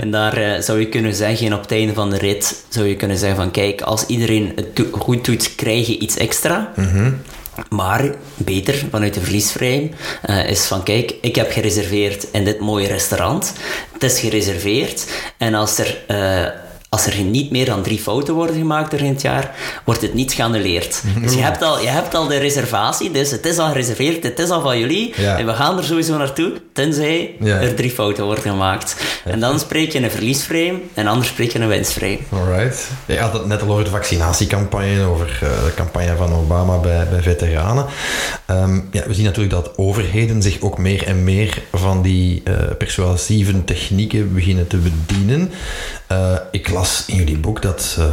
[0.00, 3.18] En daar zou je kunnen zeggen, op het einde van de rit, zou je kunnen
[3.18, 6.72] zeggen van kijk, als iedereen het do- goed doet, krijg je iets extra.
[7.68, 9.90] Maar beter vanuit de verliesvrij
[10.46, 13.52] is van kijk, ik heb gereserveerd in dit mooie restaurant.
[13.92, 15.06] Het is gereserveerd.
[15.38, 15.98] En als er,
[16.94, 19.54] als er niet meer dan drie fouten worden gemaakt door in het jaar,
[19.84, 21.02] wordt het niet geannuleerd.
[21.22, 24.38] Dus je hebt, al, je hebt al de reservatie, dus het is al gereserveerd, het
[24.38, 25.14] is al van jullie.
[25.16, 25.38] Ja.
[25.38, 27.60] En we gaan er sowieso naartoe, tenzij Ja.
[27.60, 28.96] er drie fouten worden gemaakt.
[29.24, 32.18] En dan spreek je een verliesvrij en anders spreek je een winstvrij.
[32.28, 32.88] Alright.
[33.06, 37.06] Je had het net al over de vaccinatiecampagne, over eh, de campagne van Obama bij,
[37.10, 37.86] bij veteranen.
[38.46, 42.52] Ehm, ja, we zien natuurlijk dat overheden zich ook meer en meer van die eh,
[42.78, 45.50] persuasieve technieken beginnen te bedienen.
[46.14, 48.06] Eh, ik las in jullie boek dat eh,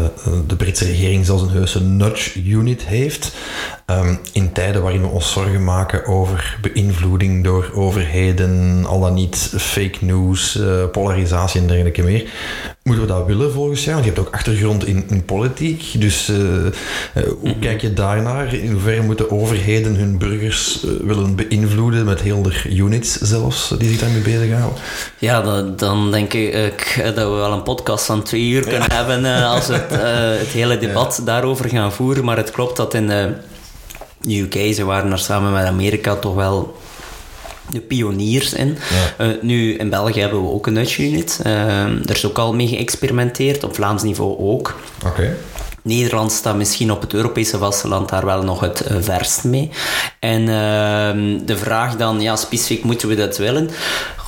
[0.47, 3.35] de Britse regering zelfs een heuse nudge unit heeft.
[3.85, 9.53] Ehm, in tijden waarin we ons zorgen maken over beïnvloeding door overheden, al dan niet
[9.57, 12.29] fake news, eh, polarisatie en dergelijke meer.
[12.83, 13.93] Moeten we dat willen volgens jou?
[13.93, 16.01] Want je hebt ook achtergrond in, in politiek.
[16.01, 16.73] Dus eh, eh,
[17.39, 18.53] hoe kijk je daarnaar?
[18.53, 23.89] In hoeverre moeten overheden hun burgers eh, willen beïnvloeden met heel de units zelfs, die
[23.89, 24.79] zich daarmee bezighouden?
[25.17, 29.43] Ja, dan, dan denk ik dat we wel een podcast van twee uur kunnen hebben
[29.43, 29.91] als we het,
[30.45, 32.25] het hele debat daarover gaan voeren.
[32.25, 33.33] Maar het klopt dat in de
[34.27, 36.80] UK, ze waren er samen met Amerika toch wel
[37.71, 38.77] de pioniers in.
[39.17, 41.39] Uh, nu, in België hebben we ook een nudge unit.
[41.45, 44.79] Uh, er is ook al mee geëxperimenteerd, op Vlaams niveau ook.
[45.05, 45.37] Oké.
[45.83, 49.69] Nederland staat misschien op het Europese vasteland daar wel nog het uh, verst mee.
[50.19, 53.69] En uh, de vraag dan, ja, specifiek moeten we dat willen?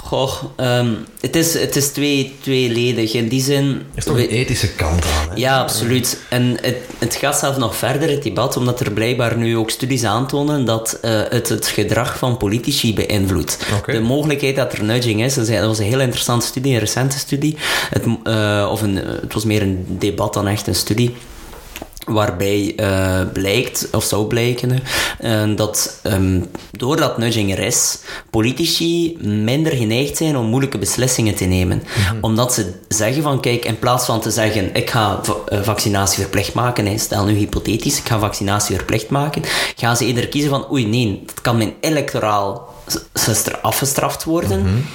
[0.04, 3.14] Goh, um, het is, het is twee, tweeledig.
[3.14, 3.66] In die zin...
[3.66, 5.36] Er is toch een ethische kant aan, hè?
[5.36, 6.20] Ja, absoluut.
[6.30, 10.04] En het, het gaat zelfs nog verder, het debat, omdat er blijkbaar nu ook studies
[10.04, 13.58] aantonen dat uh, het het gedrag van politici beïnvloedt.
[13.78, 13.96] Okay.
[13.96, 17.58] De mogelijkheid dat er nudging is, dat was een heel interessante studie, een recente studie.
[17.90, 21.16] Het, uh, of een, het was meer een debat dan echt een studie
[22.06, 24.80] waarbij uh, blijkt, of zou blijken,
[25.22, 31.46] uh, dat um, doordat nudging er is, politici minder geneigd zijn om moeilijke beslissingen te
[31.46, 31.78] nemen.
[31.78, 32.18] Mm -hmm.
[32.22, 36.54] Omdat ze zeggen van, kijk, in plaats van te zeggen, ik ga uh, vaccinatie verplicht
[36.54, 39.42] maken, hè, stel nu hypothetisch, ik ga vaccinatie verplicht maken,
[39.76, 42.73] gaan ze eerder kiezen van, oei nee, dat kan mijn electoraal
[43.62, 44.60] afgestraft worden.
[44.60, 44.86] Mm -hmm.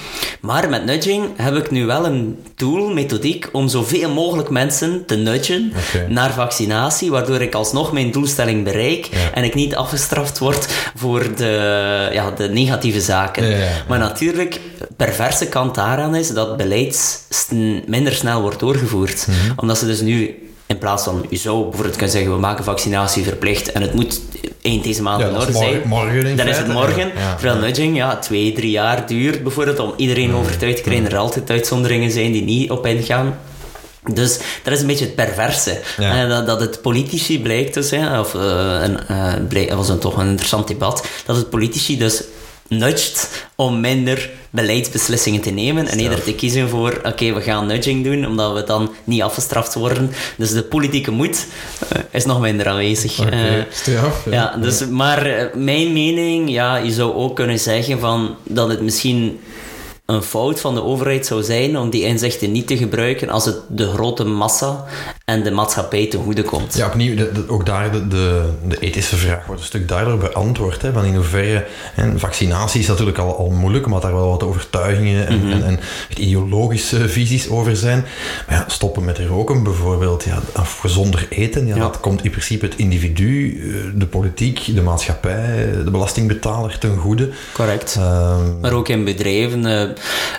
[0.41, 5.15] Maar met nudging heb ik nu wel een tool, methodiek, om zoveel mogelijk mensen te
[5.15, 6.07] nudgen okay.
[6.07, 9.31] naar vaccinatie, waardoor ik alsnog mijn doelstelling bereik ja.
[9.33, 13.49] en ik niet afgestraft word voor de, ja, de negatieve zaken.
[13.49, 14.59] Ja, ja, maar natuurlijk,
[14.97, 17.23] perverse kant daaraan is dat beleid
[17.85, 19.27] minder snel wordt doorgevoerd.
[19.27, 19.37] Mhm.
[19.37, 19.53] Mm -hmm.
[19.55, 23.23] Omdat ze dus nu in plaats van, je zou bijvoorbeeld kunnen zeggen, we maken vaccinatie
[23.23, 24.21] verplicht en het moet
[24.61, 25.81] eind deze maand Ja, in orde zijn.
[25.85, 27.07] morgen dan is het morgen.
[27.07, 27.19] ja.
[27.19, 27.65] Ja, Terwijl ja.
[27.65, 31.11] nudging, ja, twee, drie jaar duurt bijvoorbeeld om iedereen overtuigd te krijgen.
[31.11, 33.37] Er altijd uitzonderingen zijn die niet op ingaan.
[34.13, 35.79] Dus dat is een beetje het perverse.
[35.97, 36.23] Ja.
[36.23, 38.41] Eh, dat, dat het politici blijkt dus, hè, of uh,
[38.81, 38.99] een,
[39.51, 42.23] uh, was een, toch een interessant debat, dat het politici dus
[42.69, 47.67] nudgt om minder beleidsbeslissingen te nemen en eerder te kiezen voor, oké, okay, we gaan
[47.67, 50.11] nudging doen, omdat we dan niet afgestraft worden.
[50.37, 51.47] Dus de politieke moed
[51.95, 53.19] uh, is nog minder aanwezig.
[53.19, 54.31] Eh, straf, ja.
[54.31, 58.81] ja, dus, maar uh, mijn mening, ja, je zou ook kunnen zeggen van, dat het
[58.81, 59.39] misschien
[60.05, 63.57] een fout van de overheid zou zijn om die inzichten niet te gebruiken als het
[63.67, 64.85] de grote massa
[65.29, 66.75] en de maatschappij ten goede komt.
[66.75, 70.29] Ja, opnieuw, de, de, ook daar de, de, de, ethische vraag wordt een stuk duidelijker
[70.29, 70.81] beantwoord.
[70.81, 71.65] Hè, van in hoeverre,
[71.95, 75.45] en vaccinatie is natuurlijk al, al moeilijk, omdat daar wel wat overtuigingen en, Mhm.
[75.45, 75.61] mm -hmm.
[75.61, 75.79] en, en
[76.17, 78.05] ideologische visies over zijn.
[78.47, 81.81] Maar ja, stoppen met roken bijvoorbeeld, ja, of gezonder eten, ja, Ja.
[81.81, 87.29] dat komt in principe het individu, eh, de politiek, de maatschappij, de belastingbetaler ten goede.
[87.53, 87.95] Correct.
[87.99, 89.81] Ehm, Maar ook in bedrijven, eh,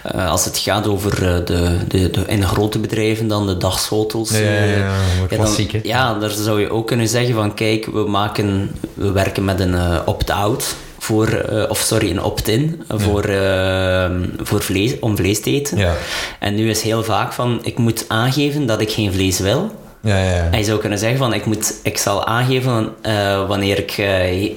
[0.03, 1.43] eh, als het gaat over de,
[1.89, 4.31] de, de, in grote bedrijven dan de dagschotels.
[4.31, 4.39] Ja,
[4.81, 4.95] ja,
[5.29, 9.45] eh, dan- ja, daar zou je ook kunnen zeggen van kijk, we, maken, we werken
[9.45, 10.75] met een eh, opt-out.
[10.99, 14.11] Voor, eh, of sorry, een opt-in voor, eh,
[14.43, 15.79] voor vlees, om vlees te eten.
[15.79, 15.95] Ja.
[16.39, 19.71] En nu is heel vaak van, ik moet aangeven dat ik geen vlees wil.
[20.03, 20.49] Ja, ja, ja.
[20.51, 23.99] En je zou kunnen zeggen van, ik, moet, ik zal aangeven uh, wanneer ik...
[23.99, 24.51] Uh, uh,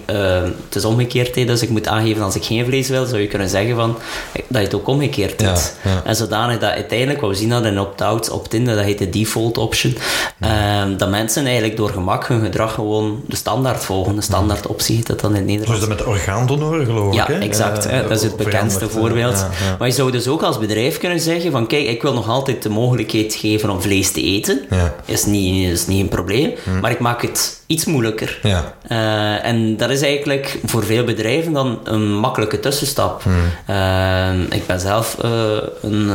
[0.66, 3.50] het is omgekeerd, dus ik moet aangeven als ik geen vlees wil, zou je kunnen
[3.50, 3.98] zeggen van,
[4.34, 5.76] dat je het ook omgekeerd doet.
[5.84, 6.02] Ja, ja.
[6.06, 9.58] En zodanig dat uiteindelijk, wat we zien dat in opt-out, opt-in, dat heet de default
[9.58, 9.98] option,
[10.40, 14.96] ehm, dat mensen eigenlijk door gemak hun gedrag gewoon de standaard volgen, de standaard optie
[14.96, 15.88] heet dat dan in het Zo is Nederlands.
[15.88, 17.36] dat met orgaandonoren, geloof Ja, ik.
[17.36, 17.40] hè?
[17.40, 17.86] exact.
[17.86, 18.02] Eh.
[18.02, 19.38] Dat is het bekendste voorbeeld.
[19.38, 19.76] ja, ja.
[19.80, 22.64] Maar je zou dus ook als bedrijf kunnen zeggen van kijk, ik wil nog altijd
[22.64, 24.62] de mogelijkheid geven om vlees te eten.
[24.70, 24.94] Ja.
[25.06, 26.52] Is, niet, is niet een probleem.
[26.82, 28.40] Maar ik maak het iets moeilijker.
[28.44, 28.74] Ja.
[28.88, 33.24] Eh, en dat is eigenlijk voor veel bedrijven dan een makkelijke tussenstap.
[33.66, 35.32] Eh, ik ben zelf eh,
[35.82, 36.10] een,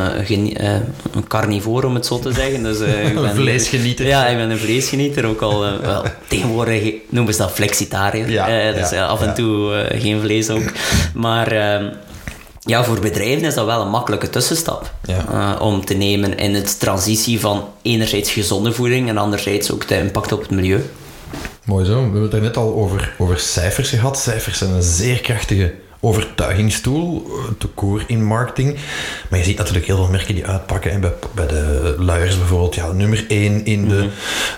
[1.15, 2.63] een carnivore, om het zo te zeggen.
[2.63, 4.07] Dus, ik Een ben, vleesgenieter.
[4.07, 5.27] Ja, ik ben een vleesgenieter.
[5.27, 8.31] Ook al, wel, tegenwoordig noemen ze dat flexitariër.
[8.31, 10.63] Ja, dus af en toe geen vlees ook.
[11.15, 11.53] Maar...
[12.61, 15.55] ja, voor bedrijven is dat wel een makkelijke tussenstap Ja.
[15.57, 19.99] eh, om te nemen in het transitie van enerzijds gezonde voeding en anderzijds ook de
[19.99, 20.91] impact op het milieu.
[21.65, 21.95] Mooi zo.
[21.95, 24.19] We hebben het er net al over, over cijfers gehad.
[24.19, 28.77] Cijfers zijn een zeer krachtige overtuigingstoel, eh, te koer in marketing.
[29.31, 30.91] Maar je ziet natuurlijk heel veel merken die uitpakken.
[30.91, 34.09] En bij, bij de luiers bijvoorbeeld, ja, nummer 1 in de,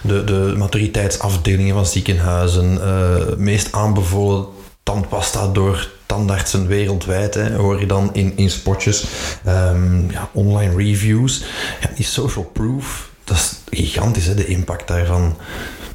[0.03, 2.81] de, de maturiteitsafdelingen van ziekenhuizen.
[2.83, 4.47] eh, meest aanbevolen
[4.83, 9.05] tandpasta door tandartsen wereldwijd, hè, hoor je dan in, in spotjes.
[9.45, 11.43] Ehm, ja, online reviews.
[11.81, 15.37] Ja, die social proof, dat is gigantisch, hè, de impact daarvan.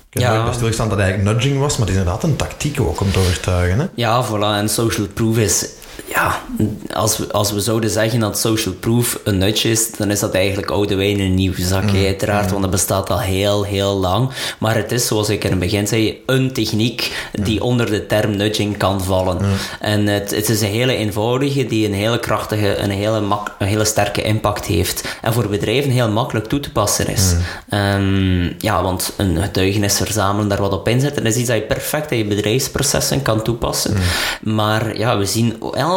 [0.10, 0.41] Ik heb Ja.
[0.43, 3.12] nooit stilgestaan dat het eigenlijk nudging was, maar het is inderdaad een tactiek ook om
[3.12, 3.80] te overtuigen.
[3.80, 3.86] Hè?
[3.95, 4.58] Ja, voilà.
[4.60, 5.65] En social proof is...
[6.15, 6.41] Ja,
[6.93, 10.34] als we, als we zouden zeggen dat social proof een nudge is, dan is dat
[10.34, 14.30] eigenlijk oude wijn in een nieuw zakje, uiteraard, want dat bestaat al heel, heel lang.
[14.60, 18.36] Maar het is, zoals ik in het begin zei, een techniek die onder de term
[18.36, 19.38] nudging kan vallen.
[19.80, 23.67] En het, het is een hele eenvoudige, die een hele krachtige, een hele, mak, een
[23.67, 25.17] hele sterke impact heeft.
[25.21, 27.36] En voor bedrijven heel makkelijk toe te passen is.
[27.69, 32.12] Ehm, ja, want een getuigenis verzamelen, daar wat op inzetten, is iets dat je perfect
[32.12, 33.97] in je bedrijfsprocessen kan toepassen.
[34.41, 35.56] Maar ja, we zien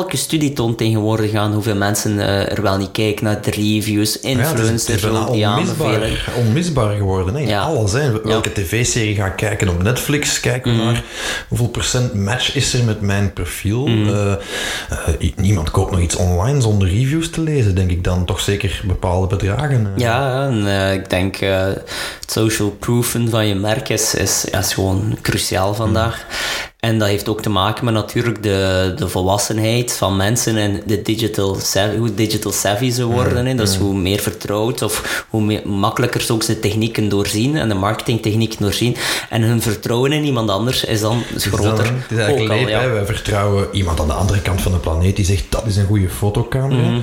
[0.08, 4.20] elke studie toont tegenwoordig aan hoeveel mensen eh, er wel niet kijken naar de reviews,
[4.20, 6.10] influencers, ja, het is, het is die aanbevelen.
[6.36, 7.34] onmisbaar geworden.
[7.34, 7.40] Hè?
[7.40, 7.60] In Ja.
[7.62, 7.92] alles.
[7.92, 8.22] Hè?
[8.22, 10.40] Welke tv-serie ga ik kijken op Netflix?
[10.40, 10.80] Kijken Mhm.
[10.86, 11.02] we naar
[11.48, 13.86] hoeveel procent match is er met mijn profiel?
[13.86, 14.08] Mhm.
[14.14, 18.24] Eh, eh, niemand koopt nog iets online zonder reviews te lezen, denk ik dan.
[18.24, 19.92] Toch zeker bepaalde bedragen.
[19.96, 21.82] Ja, en ik denk het
[22.26, 26.26] social proofen van je merk is, is, gewoon cruciaal vandaag.
[26.78, 31.02] En dat heeft ook te maken met natuurlijk de, de volwassenheid van mensen en de
[31.02, 33.46] digital savvy, hoe digital savvy ze worden.
[33.46, 33.54] hè.
[33.54, 37.74] Dus hoe meer vertrouwd of hoe meer, makkelijker ze ook de technieken doorzien en de
[37.74, 38.96] marketingtechnieken doorzien.
[39.30, 41.84] En hun vertrouwen in iemand anders is dan is, groter.
[41.84, 42.90] dan, het is eigenlijk al, ja.
[42.90, 45.86] Wij vertrouwen iemand aan de andere kant van de planeet die zegt dat is een
[45.86, 46.88] goede fotocamera.
[46.88, 47.00] Mhm.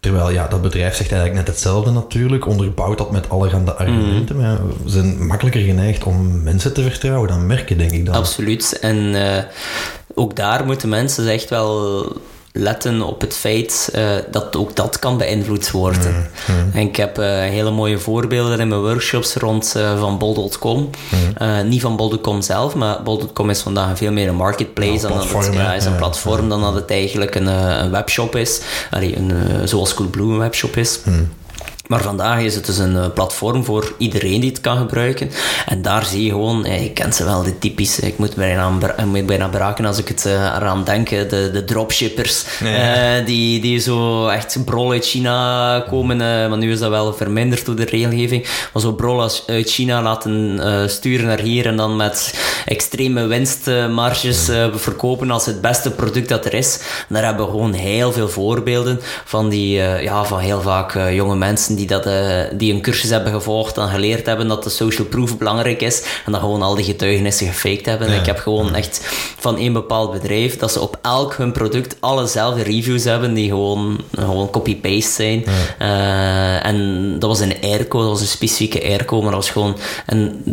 [0.00, 4.36] Terwijl ja, dat bedrijf zegt eigenlijk net hetzelfde natuurlijk, onderbouwt dat met allerhande argumenten.
[4.36, 4.44] Mhm.
[4.44, 8.14] Maar we zijn makkelijker geneigd om mensen te vertrouwen dan merken, denk ik dan.
[8.14, 8.78] Absoluut.
[8.80, 9.42] En eh,
[10.14, 12.04] ook daar moeten mensen echt wel
[12.56, 16.30] letten op het feit eh, dat ook dat kan beïnvloed worden.
[16.72, 20.90] En ik heb eh, hele mooie voorbeelden in mijn workshops rond van bol.com.
[21.34, 25.10] Eh, niet van bol.com zelf, maar bol.com is vandaag veel meer een marketplace Ja, dan
[25.10, 28.60] dat het ja, is een Ja, platform dan dat het eigenlijk een, een webshop is.
[28.90, 29.32] Allee, een,
[29.68, 31.00] zoals Coolblue een webshop is.
[31.88, 35.30] Maar vandaag is het dus een eh, platform voor iedereen die het kan gebruiken.
[35.66, 38.70] En daar zie je gewoon, eh, je kent ze wel, de typische, ik moet bijna,
[38.96, 42.44] ik moet bijna braken als ik het eh, eraan denk, eh, de, de dropshippers.
[42.60, 47.12] Eh, die, die zo echt brol uit China komen, eh, maar nu is dat wel
[47.14, 48.46] verminderd door de regelgeving.
[48.72, 52.34] Maar zo brol uit China laten eh, sturen naar hier en dan met
[52.66, 56.78] extreme winstmarges eh, verkopen als het beste product dat er is.
[57.08, 60.94] En daar hebben we gewoon heel veel voorbeelden van die, eh, ja, van heel vaak
[60.94, 64.62] eh, jonge mensen die, dat, eh, die een cursus hebben gevolgd en geleerd hebben dat
[64.62, 68.08] de social proof belangrijk is en dan gewoon al die getuigenissen gefaked hebben.
[68.08, 69.00] En ik heb gewoon echt
[69.38, 74.00] van één bepaald bedrijf dat ze op elk hun product allezelfde reviews hebben die gewoon,
[74.14, 75.44] gewoon copy-paste zijn.
[75.78, 79.76] Eh, en dat was een airco, dat was een specifieke airco, maar dat was gewoon...
[80.06, 80.44] En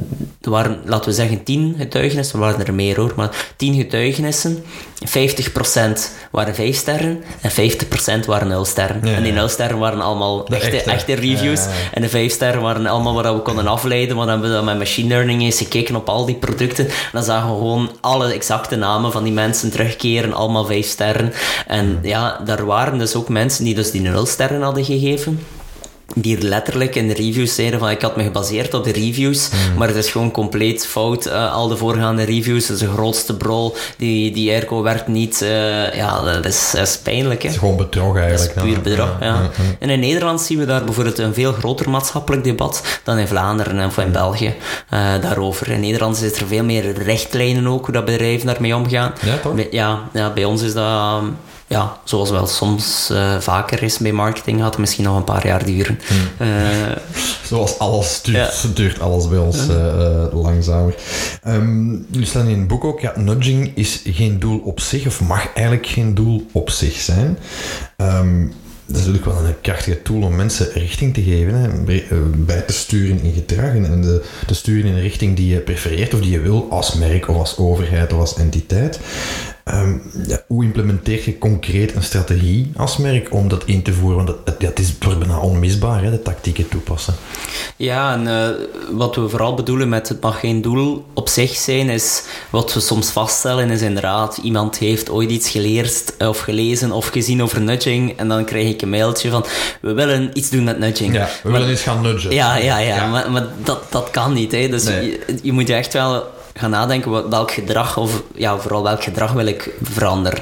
[0.42, 4.64] er waren, laten we zeggen, 10 getuigenissen, er waren er meer hoor, maar 10 getuigenissen,
[5.06, 5.10] 50%
[6.32, 9.00] waren 5 sterren en 50% waren 0 sterren.
[9.04, 9.32] Ja, en die.
[9.32, 11.13] 0 sterren waren allemaal De echte, echte.
[11.16, 11.66] Reviews.
[11.94, 14.66] En de 5 sterren waren allemaal waar we konden afleiden, want dan hebben we dan
[14.66, 16.86] met machine learning eens gekeken op al die producten.
[16.86, 21.34] En dan zagen we gewoon alle exacte namen van die mensen terugkeren, allemaal 5 sterren.
[21.68, 25.40] En ja, daar waren dus ook mensen die dus die 0 sterren hadden gegeven
[26.16, 29.50] die er letterlijk in de reviews zeiden van ik had me gebaseerd op de reviews,
[29.78, 31.26] maar het is gewoon compleet fout.
[31.26, 35.42] eh, al de voorgaande reviews, dat is de grootste brol, die, die airco werkt niet.
[35.42, 37.42] eh, ja, dat is, dat is pijnlijk.
[37.42, 37.48] Hè?
[37.48, 38.68] Het is gewoon bedrog Dat is eigenlijk.
[38.68, 39.50] puur bedrog, ja.
[39.80, 43.80] En in Nederland zien we daar bijvoorbeeld een veel groter maatschappelijk debat dan in Vlaanderen
[43.80, 44.54] en in België
[44.90, 45.70] eh, daarover.
[45.70, 49.14] In Nederland is er veel meer richtlijnen ook, hoe dat bedrijven daarmee omgaan.
[49.22, 49.54] Ja, toch?
[49.56, 51.22] Bij- Ja, ja, bij ons is dat...
[51.74, 55.48] Ja, zoals wel soms eh, vaker is bij marketing, gaat het misschien nog een paar
[55.48, 56.00] jaar duren.
[56.08, 56.48] Hmm.
[56.48, 56.98] Eh,
[57.50, 60.96] Zoals alles duurt, duurt alles bij ons eh, langzamer.
[61.44, 65.22] Ehm jullie staan in het boek ook, ja, nudging is geen doel op zich, of
[65.22, 67.38] mag eigenlijk geen doel op zich zijn.
[67.98, 68.48] Ehm,
[68.86, 71.70] dat is natuurlijk wel een krachtige tool om mensen richting te geven, hè,
[72.36, 75.60] bij, te sturen in gedrag en en de, te sturen in een richting die je
[75.60, 79.00] prefereert of die je wil als merk of als overheid of als entiteit.
[79.64, 79.94] Ehm,
[80.28, 84.26] ja, hoe implementeer je concreet een strategie als merk om dat in te voeren?
[84.26, 87.14] Want dat, het is bijna onmisbaar, hè, de tactieken toepassen.
[87.76, 88.50] Ja, en eh,
[88.92, 92.80] wat we vooral bedoelen met het mag geen doel op zich zijn, is wat we
[92.80, 97.62] soms vaststellen, is inderdaad, iemand heeft ooit iets geleerd eh, of gelezen of gezien over
[97.62, 99.46] nudging en dan krijg ik een mailtje van,
[99.82, 101.14] we willen iets doen met nudging.
[101.14, 102.32] Ja, we willen eens gaan nudgen.
[102.32, 104.52] Ja, ja, ja, maar, maar dat, dat kan niet.
[104.52, 104.68] Hè.
[104.70, 105.10] Dus Nee.
[105.10, 106.24] je, je moet je echt wel
[106.54, 110.40] gaan nadenken wat- welk gedrag, of ja, vooral welk gedrag wil ik veranderen.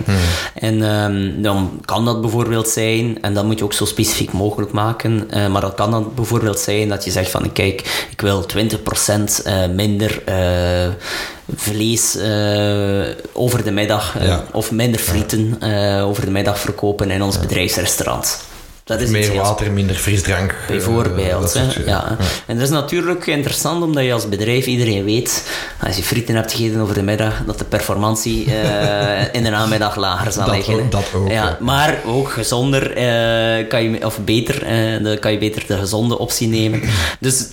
[0.54, 4.72] En ehm, dan kan dat bijvoorbeeld zijn, en dat moet je ook zo specifiek mogelijk
[4.72, 8.46] maken, eh, maar dat kan dan bijvoorbeeld zijn dat je zegt van kijk, ik wil
[8.46, 10.90] 20% eh, minder eh,
[11.56, 12.18] vlees
[13.34, 14.44] over de middag, Ja.
[14.52, 15.58] of minder frieten
[16.04, 18.50] over de middag verkopen in ons bedrijfsrestaurant.
[18.84, 20.52] Dat is Meer water, minder frisdrank.
[20.52, 21.54] eh, Bijvoorbeeld.
[21.54, 21.62] hè.
[21.86, 22.18] ja.
[22.48, 25.52] En dat is natuurlijk interessant omdat je als bedrijf iedereen weet,
[25.88, 29.96] als je frieten hebt gegeten over de middag, dat de performantie eh, in de namiddag
[29.96, 30.74] lager zal Dat liggen.
[30.74, 31.58] ook- dat ook, Ja, ja.
[31.60, 34.64] maar ook gezonder eh, kan je, of beter,
[35.04, 36.82] dan kan je beter de gezonde optie nemen.
[37.20, 37.46] Dus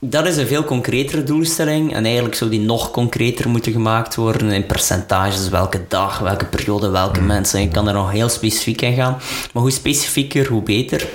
[0.00, 4.50] dat is een veel concretere doelstelling en eigenlijk zou die nog concreter moeten gemaakt worden
[4.50, 7.60] in percentages, welke dag, welke periode, welke mensen.
[7.60, 9.18] Je kan er nog heel specifiek in gaan,
[9.52, 11.08] maar hoe specifieker, hoe beter.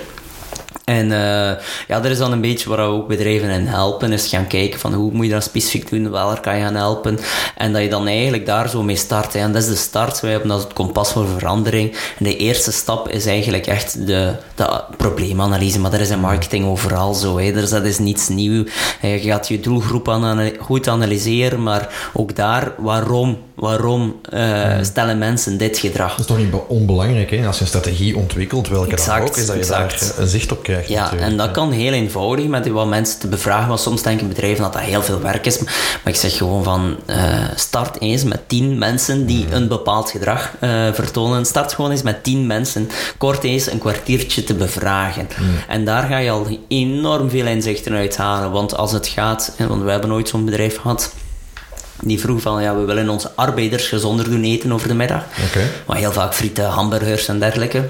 [0.84, 1.50] En uh,
[1.88, 4.80] ja, dat is dan een beetje waar we ook bedrijven in helpen, is gaan kijken
[4.80, 7.18] van hoe moet je dat specifiek doen, waar kan je gaan helpen.
[7.56, 9.34] En dat je dan eigenlijk daar zo mee start.
[9.34, 11.96] En dat is de start, wij hebben dat het kompas voor verandering.
[12.18, 16.66] En de eerste stap is eigenlijk echt de, de probleemanalyse, maar dat is in marketing
[16.66, 17.38] overal zo.
[17.38, 17.52] Hè.
[17.52, 18.70] Dus dat is niets nieuws.
[19.02, 20.02] Je gaat je doelgroep
[20.60, 26.10] goed analyseren, maar ook daar, waarom waarom uh, stellen mensen dit gedrag?
[26.10, 27.46] Dat is toch niet onbelangrijk, hè?
[27.46, 30.52] Als je een strategie ontwikkelt, welke exact, dan ook, is dat je daar een zicht
[30.52, 30.88] op krijgt.
[30.88, 33.68] Ja, en dat kan heel eenvoudig met wat mensen te bevragen.
[33.68, 35.60] Want soms denken bedrijven dat dat heel veel werk is.
[35.60, 37.16] Maar ik zeg gewoon van, uh,
[37.54, 41.46] start eens met tien mensen die een bepaald gedrag uh, vertonen.
[41.46, 45.28] Start gewoon eens met tien mensen, kort eens een kwartiertje te bevragen.
[45.68, 48.50] En daar ga je al enorm veel inzichten uithalen.
[48.50, 51.12] Want als het gaat, want we hebben ooit zo'n bedrijf gehad
[52.04, 55.24] die vroeg van, ja, we willen onze arbeiders gezonder doen eten over de middag.
[55.48, 55.70] Okay.
[55.86, 57.88] Maar heel vaak frieten, hamburgers en dergelijke.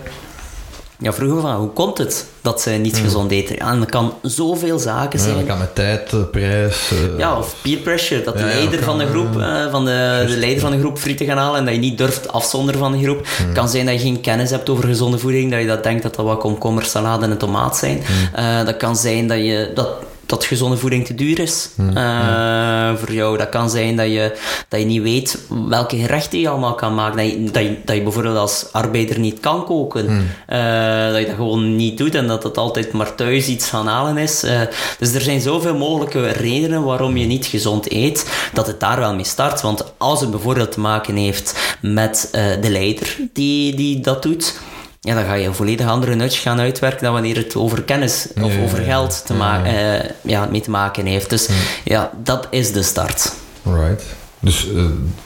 [0.98, 3.04] Ja, vroegen van, hoe komt het dat ze niet hmm.
[3.04, 3.56] gezond eten?
[3.56, 5.30] Ja, en dat kan zoveel zaken zijn.
[5.30, 6.90] Ja, dat kan met tijd, eh, prijs...
[6.92, 8.22] Uh, ja, of peer pressure.
[8.22, 11.26] Dat de leider van de groep, uh, van de, de, leider van de groep frieten
[11.26, 13.18] gaan halen en dat je niet durft afzonderen van de groep.
[13.18, 13.52] Het hmm.
[13.52, 16.14] kan zijn dat je geen kennis hebt over gezonde voeding, dat je dat denkt dat
[16.14, 18.02] dat wat komkommer, salade en tomaat zijn.
[18.04, 18.64] Hmm.
[18.64, 19.70] dat kan zijn dat je...
[19.74, 19.88] Dat,
[20.34, 23.38] dat gezonde voeding te duur is mm, uh, voor jou.
[23.38, 24.36] Dat kan zijn dat je,
[24.68, 27.16] dat je niet weet welke gerechten je allemaal kan maken.
[27.16, 30.04] Dat je, dat je, dat je bijvoorbeeld als arbeider niet kan koken.
[30.04, 30.26] Mm.
[30.48, 33.86] Uh, dat je dat gewoon niet doet en dat het altijd maar thuis iets gaan
[33.86, 34.44] halen is.
[34.44, 34.60] Uh,
[34.98, 39.14] dus er zijn zoveel mogelijke redenen waarom je niet gezond eet, dat het daar wel
[39.14, 39.60] mee start.
[39.60, 42.28] Want als het bijvoorbeeld te maken heeft met
[42.60, 44.54] de leider die, die dat doet
[45.04, 48.26] ja, dan ga je een volledig andere nudge gaan uitwerken dan wanneer het over kennis
[48.42, 51.30] of over geld te ma uh, ja, mee te maken heeft.
[51.30, 51.48] Dus
[51.84, 53.32] ja, dat is de start.
[53.62, 54.04] Right.
[54.40, 54.84] Dus uh,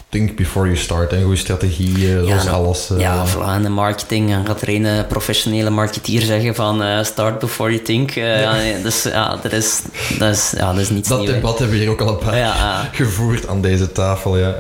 [0.09, 1.13] think before you start.
[1.13, 2.91] Een goede strategie, uh, zoals ja, alles.
[2.91, 3.25] Uh, ja,
[3.57, 8.11] in de marketing gaat er een professionele marketeer zeggen van start before you think.
[8.11, 8.57] Ja.
[8.83, 9.83] Dus ja, dat is,
[10.19, 12.89] dat is, ja, dat is Dat debat hebben we hier ook al een paar ja,
[12.93, 14.39] gevoerd aan deze tafel.
[14.39, 14.55] Ja.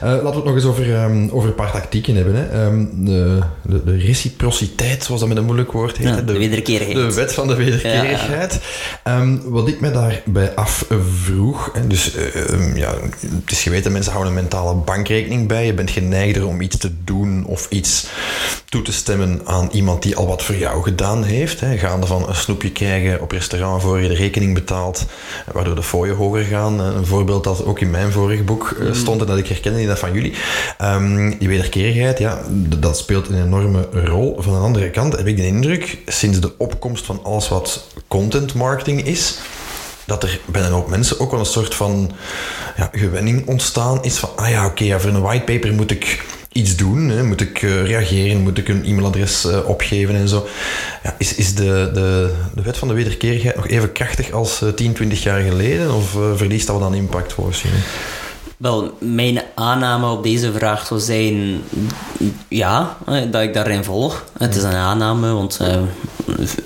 [0.00, 2.34] laten we het nog eens over, um, over een paar tactieken hebben.
[2.34, 2.66] Hè.
[2.66, 6.16] Um, de, de, de, reciprociteit, zoals dat met een moeilijk woord heet.
[6.16, 6.96] de, de wederkerigheid.
[6.96, 8.60] De wet van de wederkerigheid.
[9.04, 12.12] Um, wat ik me daarbij afvroeg, en dus
[12.74, 12.94] ja,
[13.44, 14.38] het is geweten, mensen houden een
[14.84, 15.66] bankrekening bij.
[15.66, 18.06] Je bent geneigder om iets te doen of iets
[18.68, 21.60] toe te stemmen aan iemand die al wat voor jou gedaan heeft.
[21.60, 21.78] Hè.
[21.78, 25.06] Gaande van een snoepje krijgen op restaurant voor je de rekening betaalt,
[25.52, 26.80] waardoor de fooien hoger gaan.
[26.80, 28.94] Een voorbeeld dat ook in mijn vorige boek eh, mm.
[28.94, 30.34] stond en dat ik herkende in dat van jullie.
[30.82, 32.40] Um, die wederkerigheid, ja,
[32.78, 34.36] dat speelt een enorme rol.
[34.38, 38.54] Van een andere kant heb ik de indruk, sinds de opkomst van alles wat content
[38.54, 39.38] marketing is,
[40.06, 42.10] dat er bij een hoop mensen ook wel een soort van
[42.76, 47.08] ja, gewenning ontstaan is van, ah ja, oké, voor een whitepaper moet ik iets doen,
[47.08, 50.46] hè, moet ik uh, reageren, moet ik een e-mailadres uh, opgeven en zo.
[51.02, 54.68] Ja, is is de, de, de wet van de wederkerigheid nog even krachtig als uh,
[54.68, 57.68] 10, 20 jaar geleden of verliest dat dan impact je?
[58.56, 61.62] Wel, mijn aanname op deze vraag zou zijn
[62.48, 62.96] ja,
[63.30, 64.24] dat ik daarin volg.
[64.38, 65.60] Het is een aanname, want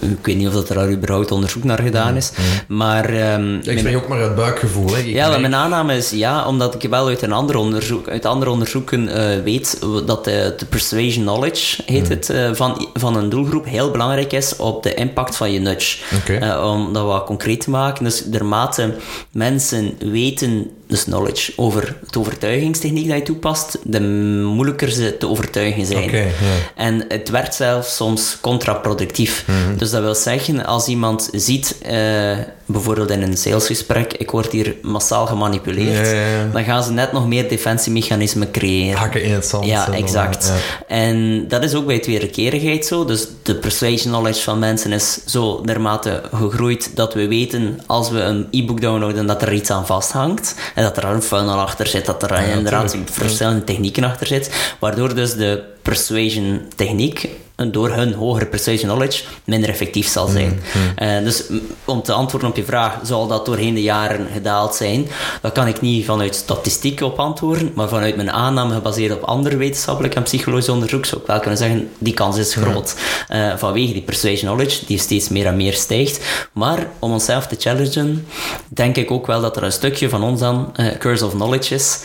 [0.00, 2.32] ik weet niet of dat er überhaupt onderzoek naar gedaan is.
[2.68, 4.94] Maar, um, ik spreek ook maar uit buikgevoel.
[4.94, 4.98] Hè.
[4.98, 9.08] ja, mijn aanname is ja, omdat ik wel uit een ander onderzoek, uit andere onderzoeken
[9.08, 13.90] uh, weet dat de, de, persuasion knowledge, heet het, uh, van, van een doelgroep heel
[13.90, 15.98] belangrijk is op de impact van je nudge.
[16.14, 16.58] Okay.
[16.62, 18.04] om dat wat concreet te maken.
[18.04, 18.94] Dus naarmate
[19.30, 25.86] mensen weten dus knowledge over het overtuigingstechniek dat je toepast, de moeilijker ze te overtuigen
[25.86, 26.04] zijn.
[26.04, 26.32] Okay,
[26.74, 29.44] En het werkt zelfs soms contraproductief.
[29.46, 29.76] Mhm.
[29.76, 32.38] Dus dat wil zeggen, als iemand ziet, uh,
[32.72, 36.16] bijvoorbeeld in een salesgesprek, ik word hier massaal gemanipuleerd,
[36.52, 38.98] dan gaan ze net nog meer defensiemechanismen creëren.
[38.98, 39.64] Hakken in het zand.
[39.64, 40.52] Ja, exact.
[40.88, 43.04] En dat is ook bij tweekerigheid zo.
[43.04, 48.20] Dus de persuasion knowledge van mensen is zo dermate gegroeid dat we weten, als we
[48.20, 50.54] een e-book downloaden, dat er iets aan vasthangt.
[50.74, 54.74] En dat er een funnel achter zit, dat er inderdaad verschillende technieken achter zit.
[54.78, 57.28] Waardoor dus de persuasion techniek
[57.68, 60.48] door hun hogere persuasion knowledge minder effectief zal zijn.
[60.48, 60.92] Mm, mm.
[60.96, 61.44] Eh, dus
[61.84, 65.08] om te antwoorden op je vraag, zal dat doorheen de jaren gedaald zijn?
[65.42, 69.56] Dat kan ik niet vanuit statistiek op antwoorden, maar vanuit mijn aanname gebaseerd op andere
[69.56, 72.94] wetenschappelijk en psychologisch onderzoek zou ik wel kunnen zeggen, die kans is groot.
[73.30, 76.20] Uh, vanwege die persuasion knowledge, die steeds meer en meer stijgt.
[76.52, 78.26] Maar om onszelf te challengen,
[78.68, 81.74] denk ik ook wel dat er een stukje van ons dan uh, curse of knowledge
[81.74, 81.98] is,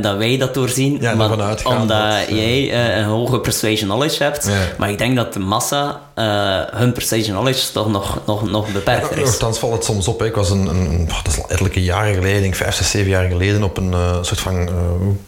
[0.00, 0.98] dat wij dat doorzien.
[1.00, 1.30] Ja, maar
[1.64, 4.50] omdat jij een hoge persuasion knowledge hebt,
[4.84, 9.18] Maar ik denk dat de massa uh, hun prestige knowledge toch nog, nog, nog beperkter
[9.18, 9.24] is.
[9.24, 10.20] Nochtans valt het soms op.
[10.20, 10.26] Hè.
[10.26, 13.62] Ik was een, een, dat is al jaren geleden, denk vijf, zes, zeven jaar geleden,
[13.62, 14.68] op een uh, soort van uh,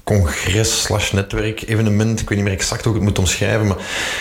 [0.04, 2.20] congres slash netwerk evenement.
[2.20, 3.66] Ik weet niet meer exact hoe ik het moet omschrijven.
[3.66, 3.76] Maar,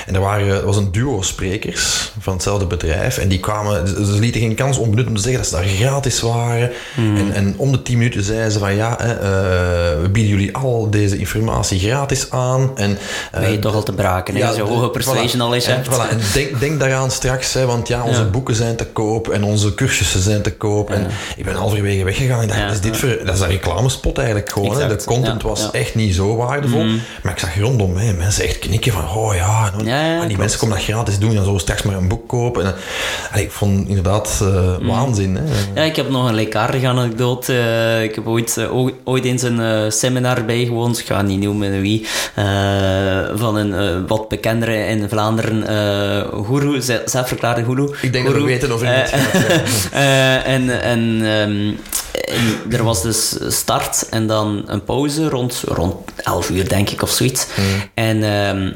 [0.06, 3.18] en er, waren, er was een duo sprekers van hetzelfde bedrijf.
[3.18, 6.22] En die kwamen, ze lieten geen kans onbenut om te zeggen dat ze daar gratis
[6.22, 6.72] waren.
[6.94, 7.18] Hmm.
[7.18, 9.14] En, en om de tien minuten zeiden ze van ja, hè,
[10.02, 12.72] we bieden jullie al deze informatie gratis aan.
[12.76, 12.98] En,
[13.32, 16.80] ben je toch al te braken, ja, zo hoge persuasion en, voilà, en denk, denk
[16.80, 20.52] daaraan straks, hè, want ja, onze boeken zijn te koop en onze cursussen zijn te
[20.52, 20.90] koop.
[20.90, 21.08] En
[21.38, 24.82] ik ben halverwege weggegaan en dacht, is dit voor, dat is een reclamespot eigenlijk gewoon.
[24.82, 24.88] Hè.
[24.88, 26.84] De content was echt niet zo waardevol.
[26.84, 27.02] Mm.
[27.24, 29.72] Maar ik zag rondom mij mensen echt knikken van, oh ja,
[30.22, 32.66] en die mensen komen dat gratis doen en zo straks maar een boek kopen.
[32.66, 32.74] En,
[33.42, 35.36] ik vond inderdaad uh, waanzin.
[35.36, 35.42] Hè.
[35.82, 37.54] Ja, ik heb nog een leekkaardige anekdote.
[37.54, 42.08] Uh, ik heb ooit, uh, ooit eens een seminar bijgewoond, ik ga niet noemen wie,
[43.36, 45.64] van een wat bekendere in Vlaanderen
[46.46, 47.96] guru, zelfverklaarde guru.
[48.02, 48.88] Ik denk dat we weten of ik
[49.94, 51.80] uh, en, en, um,
[52.12, 57.02] en er was dus start en dan een pauze rond, rond 11 uur, denk ik,
[57.02, 57.48] of zoiets.
[57.56, 57.64] Mm.
[57.94, 58.24] En...
[58.24, 58.74] Um,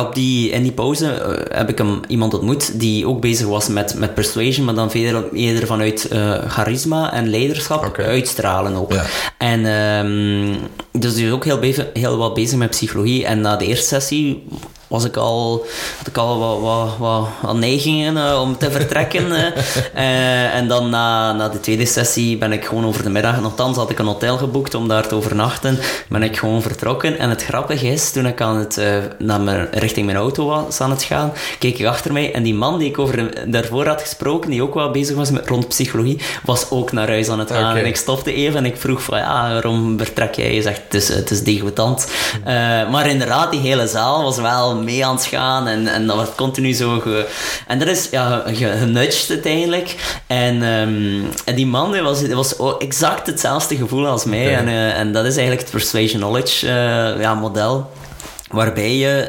[0.00, 3.68] op die, in die pauze uh, heb ik hem, iemand ontmoet die ook bezig was
[3.68, 8.06] met, met persuasion, maar dan eerder, eerder vanuit uh, charisma en leiderschap okay.
[8.06, 8.92] uitstralen ook.
[8.92, 9.04] Ja.
[9.38, 10.56] En um,
[10.92, 11.60] dus die is ook heel,
[11.92, 13.26] heel wat bezig met psychologie.
[13.26, 14.44] En na de eerste sessie
[14.88, 15.66] was ik al,
[15.98, 19.24] had ik al wat, wat, wat, wat neigingen uh, om te vertrekken.
[19.30, 23.76] uh, en dan na, na de tweede sessie ben ik gewoon over de middag, nogthans
[23.76, 25.78] had ik een hotel geboekt om daar te overnachten,
[26.08, 27.18] ben ik gewoon vertrokken.
[27.18, 28.86] En het grappige is, toen ik aan het, uh,
[29.18, 32.54] naar mijn, richting mijn auto was aan het gaan, keek ik achter mij en die
[32.54, 36.20] man die ik over daarvoor had gesproken, die ook wel bezig was met, rond psychologie,
[36.44, 37.70] was ook naar huis aan het gaan.
[37.70, 37.80] Okay.
[37.80, 40.54] En ik stopte even en ik vroeg van, ja, waarom vertrek jij?
[40.54, 42.06] Je zegt, het is, het is degoutant.
[42.90, 46.34] maar inderdaad, die hele zaal was wel mee aan het gaan en, en dat wordt
[46.34, 47.28] continu zo ge...
[47.66, 49.96] En dat is ja, genudged uiteindelijk.
[50.26, 54.46] En, um, en die man was, was exact hetzelfde gevoel als mij.
[54.46, 54.54] Okay.
[54.54, 57.90] En, uh, en dat is eigenlijk het persuasion knowledge uh, ja, model.
[58.50, 59.28] Waarbij je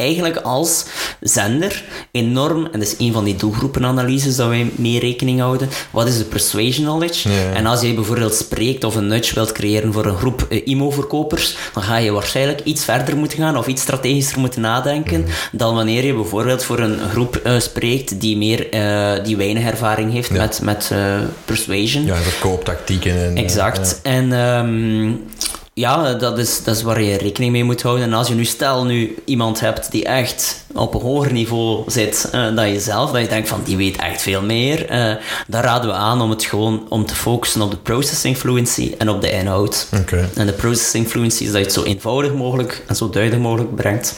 [0.00, 0.84] eigenlijk als
[1.20, 6.08] zender enorm, en dat is een van die doelgroepenanalyses dat wij mee rekening houden, wat
[6.08, 7.28] is de persuasion knowledge?
[7.28, 7.52] Ja.
[7.54, 11.56] En als jij bijvoorbeeld spreekt of een nudge wilt creëren voor een groep uh, IMO-verkopers,
[11.74, 15.26] dan ga je waarschijnlijk iets verder moeten gaan of iets strategischer moeten nadenken mm.
[15.52, 20.12] dan wanneer je bijvoorbeeld voor een groep uh, spreekt die meer, uh, die weinig ervaring
[20.12, 20.34] heeft ja.
[20.34, 20.92] met, met
[21.44, 22.04] persuasion.
[22.04, 23.24] Ja, verkooptactieken.
[23.24, 24.00] En, exact.
[24.02, 25.24] En um,
[25.72, 28.04] ja, dat is, dat is waar je rekening mee moet houden.
[28.04, 32.30] En als je nu stel nu iemand hebt die echt op een hoger niveau zit
[32.34, 35.14] uh, dan jezelf, dat je denkt van die weet echt veel meer, uh,
[35.46, 39.08] dan raden we aan om het gewoon om te focussen op de processing fluency en
[39.08, 39.86] op de inhoud.
[40.00, 40.28] Okay.
[40.34, 43.74] En de processing fluency is dat je het zo eenvoudig mogelijk en zo duidelijk mogelijk
[43.74, 44.14] brengt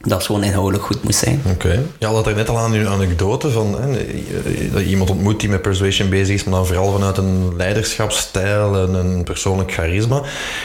[0.00, 1.40] dat het gewoon inhoudelijk goed moest zijn.
[1.44, 1.66] Oké.
[1.66, 1.82] Okay.
[1.98, 3.92] Ja, dat er net al aan uw anekdote van hè,
[4.72, 8.76] dat je iemand ontmoet die met persuasion bezig is, maar dan vooral vanuit een leiderschapsstijl
[8.76, 10.22] en een persoonlijk charisma.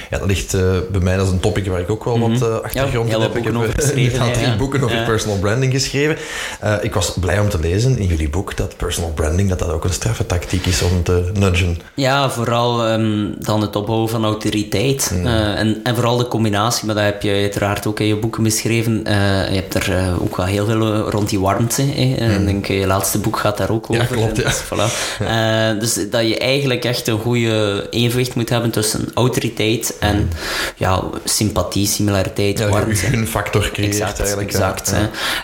[0.09, 0.61] Ja, dat ligt uh,
[0.91, 3.21] bij mij, dat is een topic waar ik ook wel wat uh, achtergrond ja, in
[3.21, 3.35] heb.
[3.35, 6.17] Ik heb over geschreven, ja, drie boeken over personal branding geschreven.
[6.63, 9.71] Uh, ik was blij om te lezen in jullie boek dat personal branding dat dat
[9.71, 11.77] ook een straffe tactiek is om te nudgen.
[11.95, 15.11] Ja, vooral um, dan het opbouwen van autoriteit.
[15.13, 15.25] Mm.
[15.25, 19.05] en, en vooral de combinatie, maar dat heb je uiteraard ook in je boeken beschreven
[19.49, 21.81] je hebt er uh, ook wel heel veel rond die warmte.
[21.81, 22.15] Hè.
[22.15, 22.37] En mm.
[22.37, 24.01] ik denk, je laatste boek gaat daar ook over.
[24.01, 24.43] Ja, klopt, ja.
[24.43, 24.91] Dus, voilà.
[25.25, 25.73] ja.
[25.73, 30.27] dus dat je eigenlijk echt een goede evenwicht moet hebben tussen autoriteit en mm.
[30.75, 33.13] ja, sympathie, similariteit, ja, warmte.
[33.13, 34.49] Een factor creëert exact, eigenlijk.
[34.49, 34.93] Exact.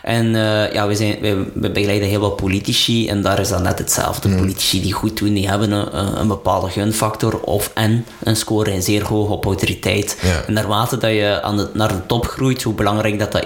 [0.04, 0.30] En
[0.74, 4.28] ja, we, zijn, we, we, begeleiden heel wat politici en daar is dat net hetzelfde.
[4.28, 4.38] Mm.
[4.38, 9.06] Politici die goed doen, die hebben een, een bepaalde gunfactor of en een score zeer
[9.06, 10.18] hoog op autoriteit.
[10.48, 13.46] En naarmate dat je aan de, naar de top groeit, hoe belangrijk dat dat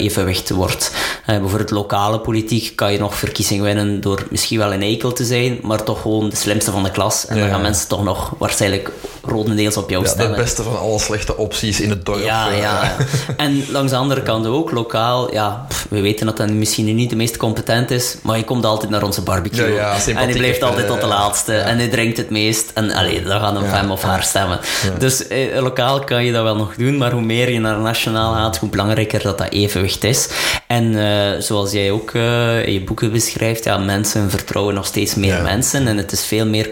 [0.56, 0.92] wordt.
[1.30, 5.26] Uh, bijvoorbeeld lokale politiek kan je nog verkiezingen winnen door misschien wel een eikel te
[5.26, 7.26] zijn, maar toch gewoon de slimste van de klas.
[7.26, 8.92] En ja, dan gaan mensen toch nog waarschijnlijk
[9.22, 10.36] rodendeels op jou ja, stemmen.
[10.36, 12.24] De beste van alle slechte opties in het dorp.
[12.24, 12.96] Ja, ja.
[13.38, 17.10] en langs de andere kant ook, lokaal, ja, pff, we weten dat dat misschien niet
[17.10, 19.74] de meest competent is, maar je komt altijd naar onze barbecue.
[19.74, 21.54] Ja, en hij blijft altijd tot de laatste.
[21.54, 22.72] En hij drinkt het meest.
[22.74, 24.60] En allee, dan gaan we hem of haar stemmen.
[24.98, 28.34] Dus eh, lokaal kan je dat wel nog doen, maar hoe meer je naar nationaal
[28.34, 30.30] gaat, hoe belangrijker dat dat evenwicht is.
[30.68, 35.16] En uh, zoals jij ook uh, in je boeken beschrijft, ja, mensen vertrouwen nog steeds
[35.16, 35.42] meer ja.
[35.42, 35.88] mensen.
[35.88, 36.70] En het is veel meer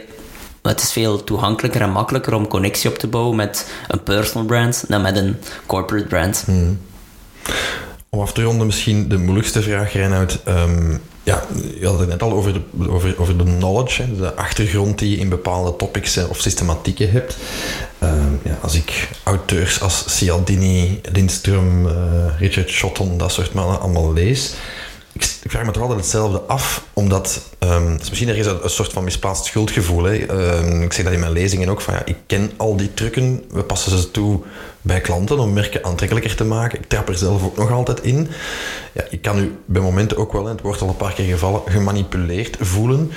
[0.61, 4.83] het is veel toegankelijker en makkelijker om connectie op te bouwen met een personal brand
[4.87, 6.43] dan met een corporate brand.
[6.45, 6.79] Hmm.
[8.09, 10.39] Om af te ronden misschien de moeilijkste vraag, Reinhard.
[10.47, 11.43] Um, ja,
[11.79, 15.29] je had het net al over de, over, de knowledge, de achtergrond die je in
[15.29, 17.37] bepaalde topics of systematieken hebt.
[17.99, 24.13] Ehm, ja, als ik auteurs als Cialdini, Lindström, uh, Richard Shotton, dat soort mannen allemaal
[24.13, 24.53] lees,
[25.13, 27.41] ik, vraag me toch altijd hetzelfde af, omdat
[27.99, 30.03] is misschien ergens een, een, soort van misplaatst schuldgevoel.
[30.03, 30.31] Hè.
[30.57, 33.43] Um, ik zeg dat in mijn lezingen ook, van ja, ik ken al die trucken,
[33.51, 34.41] we passen ze toe
[34.81, 36.79] bij klanten om merken aantrekkelijker te maken.
[36.79, 38.29] Ik trap er zelf ook nog altijd in.
[38.91, 41.61] Ja, ik kan u bij momenten ook wel, het wordt al een paar keer gevallen,
[41.65, 43.11] gemanipuleerd voelen.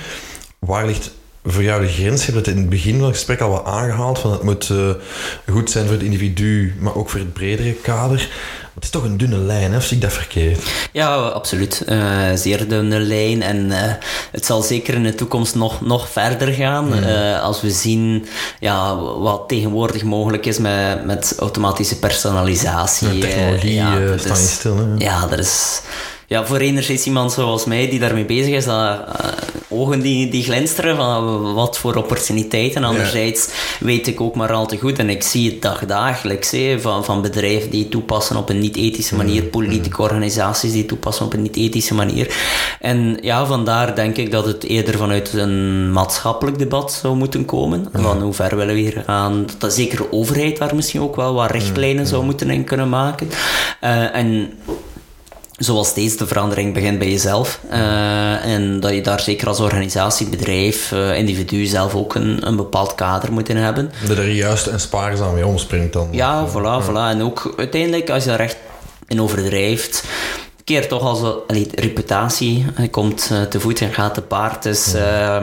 [0.59, 1.11] Waar ligt
[1.45, 2.25] voor jou de grens?
[2.25, 4.69] Je hebt het in het begin van het gesprek al wat aangehaald, van het moet
[4.69, 4.89] uh,
[5.51, 8.29] goed zijn voor het individu, maar ook voor het bredere kader.
[8.73, 9.77] Het is toch een dunne lijn, hè?
[9.77, 10.59] of zie ik dat verkeerd?
[10.91, 11.83] Ja, absoluut.
[11.89, 13.41] Uh, zeer dunne lijn.
[13.41, 13.77] En uh,
[14.31, 16.85] het zal zeker in de toekomst nog, nog verder gaan.
[16.85, 16.93] Mm.
[16.93, 18.25] Uh, als we zien
[18.59, 23.09] ja, wat tegenwoordig mogelijk is met, met automatische personalisatie.
[23.09, 24.77] De technologie ja, staat niet stil.
[24.77, 25.05] Hè?
[25.05, 25.81] Ja, dat is
[26.27, 28.99] ja, voor enerzijds iemand zoals mij die daarmee bezig is, dat,
[29.73, 32.83] ogen die, die glinsteren van wat voor opportuniteiten.
[32.83, 33.85] Anderzijds ja.
[33.85, 37.21] weet ik ook maar al te goed, en ik zie het dagdagelijks, hè, van, van
[37.21, 40.03] bedrijven die toepassen op een niet-ethische manier, mm, politieke mm.
[40.03, 42.35] organisaties die toepassen op een niet-ethische manier.
[42.79, 47.87] En ja, vandaar denk ik dat het eerder vanuit een maatschappelijk debat zou moeten komen.
[47.93, 49.45] Van hoe ver willen we hier gaan?
[49.57, 52.89] Dat zeker de overheid daar misschien ook wel wat richtlijnen mm, zou moeten in kunnen
[52.89, 53.29] maken.
[53.83, 54.53] Uh, en
[55.57, 57.59] zoals deze, de verandering begint bij jezelf.
[57.71, 62.55] Uh, en dat je daar zeker als organisatie, bedrijf, uh, individu zelf ook een, een
[62.55, 63.91] bepaald kader moet in hebben.
[64.07, 66.07] Dat er juist en spaarzaam mee omspringt dan.
[66.11, 67.09] Ja, voilà, voilà.
[67.09, 68.57] En ook uiteindelijk, als je daar echt
[69.07, 70.03] in overdrijft,
[70.63, 72.65] keer toch als een reputatie.
[72.73, 74.63] Hij komt uh, te voet en gaat te paard.
[74.63, 75.37] Dus uh,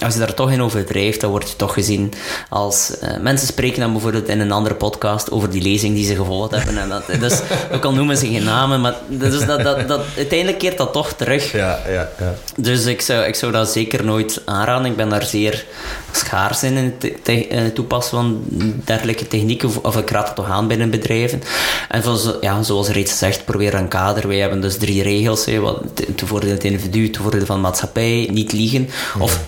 [0.00, 2.12] als je daar toch in overdrijft, dan word je toch gezien
[2.48, 2.92] als...
[3.02, 6.50] Uh, mensen spreken dan bijvoorbeeld in een andere podcast over die lezing die ze gevolgd
[6.50, 6.78] hebben.
[6.78, 7.40] En dat, dus,
[7.74, 11.12] ook al noemen ze geen namen, maar dus dat, dat, dat, uiteindelijk keert dat toch
[11.12, 11.52] terug.
[11.52, 12.34] Ja, ja, ja.
[12.56, 14.90] Dus ik zou, ik zou dat zeker nooit aanraden.
[14.90, 15.64] Ik ben daar zeer
[16.12, 18.44] schaars in, in het, te, in het toepassen van
[18.84, 19.70] dergelijke technieken.
[19.82, 21.42] Of ik raad het toch aan binnen bedrijven.
[21.88, 24.28] En van, ja, zoals reeds gezegd, probeer een kader.
[24.28, 25.44] Wij hebben dus drie regels.
[25.44, 25.82] Hè, wat,
[26.16, 28.88] te voordeel het individu, te voordeel van de maatschappij, niet liegen.
[29.18, 29.44] Of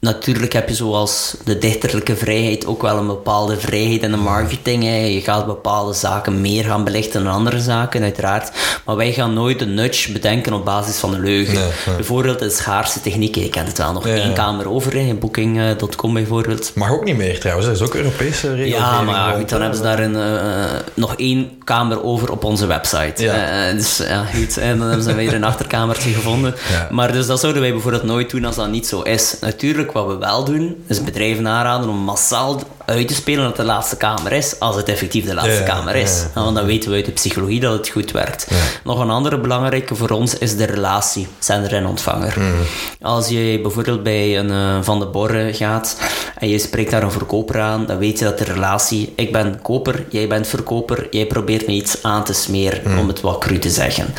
[0.00, 4.82] natuurlijk heb je zoals de dichterlijke vrijheid ook wel een bepaalde vrijheid in de marketing.
[4.82, 4.96] Hè.
[4.96, 8.50] Je gaat bepaalde zaken meer gaan belichten dan andere zaken, uiteraard.
[8.84, 11.54] Maar wij gaan nooit een nudge bedenken op basis van de leugen.
[11.54, 11.96] Nee, nee.
[11.96, 13.42] Bijvoorbeeld de schaarse technieken.
[13.42, 14.34] Je kent het wel nog ja, één ja.
[14.34, 16.72] kamer over, in booking.com bijvoorbeeld.
[16.74, 18.80] Mag ook niet meer trouwens, dat is ook Europese regels.
[18.80, 22.66] Ja, maar goed, dan hebben ze daar een, uh, nog één kamer over op onze
[22.66, 23.22] website.
[23.22, 23.68] Ja.
[23.68, 26.54] Uh, dus ja, goed, en dan hebben ze weer een achterkamertje gevonden.
[26.90, 29.36] Maar dus dat zouden wij bijvoorbeeld nooit doen als dat niet zo is.
[29.40, 33.64] Natuurlijk wat we wel doen, is bedrijven aanraden om massaal uit te spelen dat de
[33.64, 36.18] laatste kamer is, als het effectief de laatste ja, kamer is.
[36.18, 38.46] Ja, ja, Want dan weten we uit de psychologie dat het goed werkt.
[38.84, 42.34] Nog een andere belangrijke voor ons is de relatie, zender en ontvanger.
[42.38, 42.54] Mm.
[43.00, 45.96] Als je bijvoorbeeld bij een uh, Van de Borre gaat
[46.38, 49.62] en je spreekt daar een verkoper aan, dan weet je dat de relatie, ik ben
[49.62, 52.98] koper, jij bent verkoper, jij probeert me iets aan te smeren, mm.
[52.98, 54.14] om het wat cru te zeggen.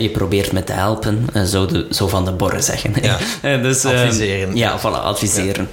[0.00, 2.92] je probeert me te helpen, zo, de, zo Van de Borre zeggen.
[3.62, 4.56] dus, adviseren.
[4.56, 5.68] ja, voilà, adviseren.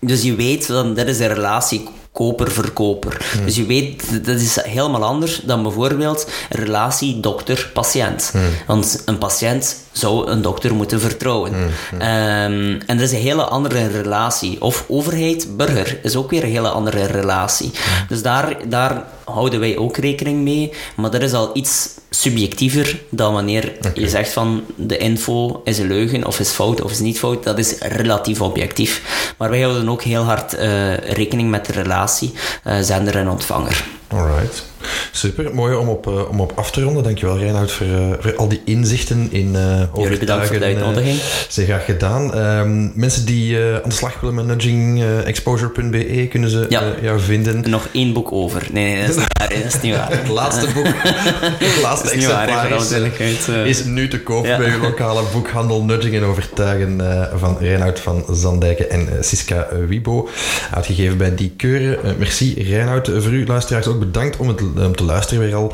[0.00, 3.26] Dus je weet, dan, dit is een relatie koper-verkoper.
[3.32, 3.44] Hmm.
[3.44, 8.28] Dus je weet, dat is helemaal anders dan bijvoorbeeld een relatie dokter-patiënt.
[8.32, 8.40] Hmm.
[8.66, 11.52] Want een patiënt zou een dokter moeten vertrouwen.
[11.52, 12.00] Hmm.
[12.00, 14.62] Um, en dat is een hele andere relatie.
[14.62, 17.70] Of overheid-burger is ook weer een hele andere relatie.
[18.08, 20.72] Dus daar, daar houden wij ook rekening mee.
[20.96, 23.92] Maar dat is al iets subjectiever dan wanneer okay.
[23.94, 27.44] je zegt van de info is een leugen of is fout of is niet fout.
[27.44, 29.02] Dat is relatief objectief.
[29.38, 32.32] Maar wij houden ook heel hard uh, rekening met de relatie
[32.66, 33.84] uh, zender en ontvanger.
[34.08, 34.67] Alright.
[35.12, 37.02] Super, mooi om op, uh, om op af te ronden.
[37.02, 41.20] Dankjewel Reinhard voor, uh, voor al die inzichten in uh, Jullie bedankt voor de uitnodiging.
[41.48, 42.38] Zeer graag gedaan.
[42.38, 46.82] Um, mensen die aan de slag willen met nudgingexposure.be kunnen ze ja.
[47.02, 47.70] jou vinden.
[47.70, 48.66] Nog één boek over.
[48.72, 50.10] Nee, nee dat, is niet waar, dat is niet waar.
[50.18, 50.86] Het laatste boek,
[51.68, 52.70] het laatste exemplaar
[53.18, 54.56] is, is, nu te koop ja.
[54.56, 57.00] bij uw lokale boekhandel Nudging en Overtuigen
[57.38, 60.28] van Reinhard van Zandijken en Siska Wibo.
[60.74, 62.16] Uitgegeven bij Die Keuren.
[62.18, 63.06] merci Reinhard.
[63.06, 65.72] Voor u luisteraars ook bedankt om het om te luisteren weer al.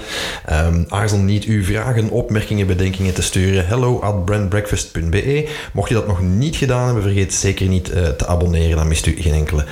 [0.51, 3.67] Um, aarzel niet uw vragen, opmerkingen, bedenkingen te sturen.
[3.67, 5.49] Hello at brandbreakfast.be.
[5.73, 8.77] Mocht je dat nog niet gedaan hebben, vergeet zeker niet uh, te abonneren.
[8.77, 9.65] Dan mist u geen enkele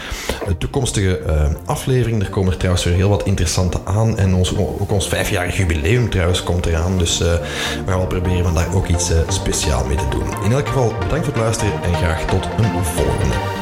[0.58, 2.22] toekomstige uh, aflevering.
[2.22, 4.18] Er komen er trouwens weer heel wat interessante aan.
[4.18, 6.98] En ons, ook ons vijfjarig jubileum trouwens komt eraan.
[6.98, 10.44] Dus uh, we gaan wel proberen van daar ook iets speciaal mee te doen.
[10.44, 13.61] In elk geval bedankt voor het luisteren en graag tot een volgende.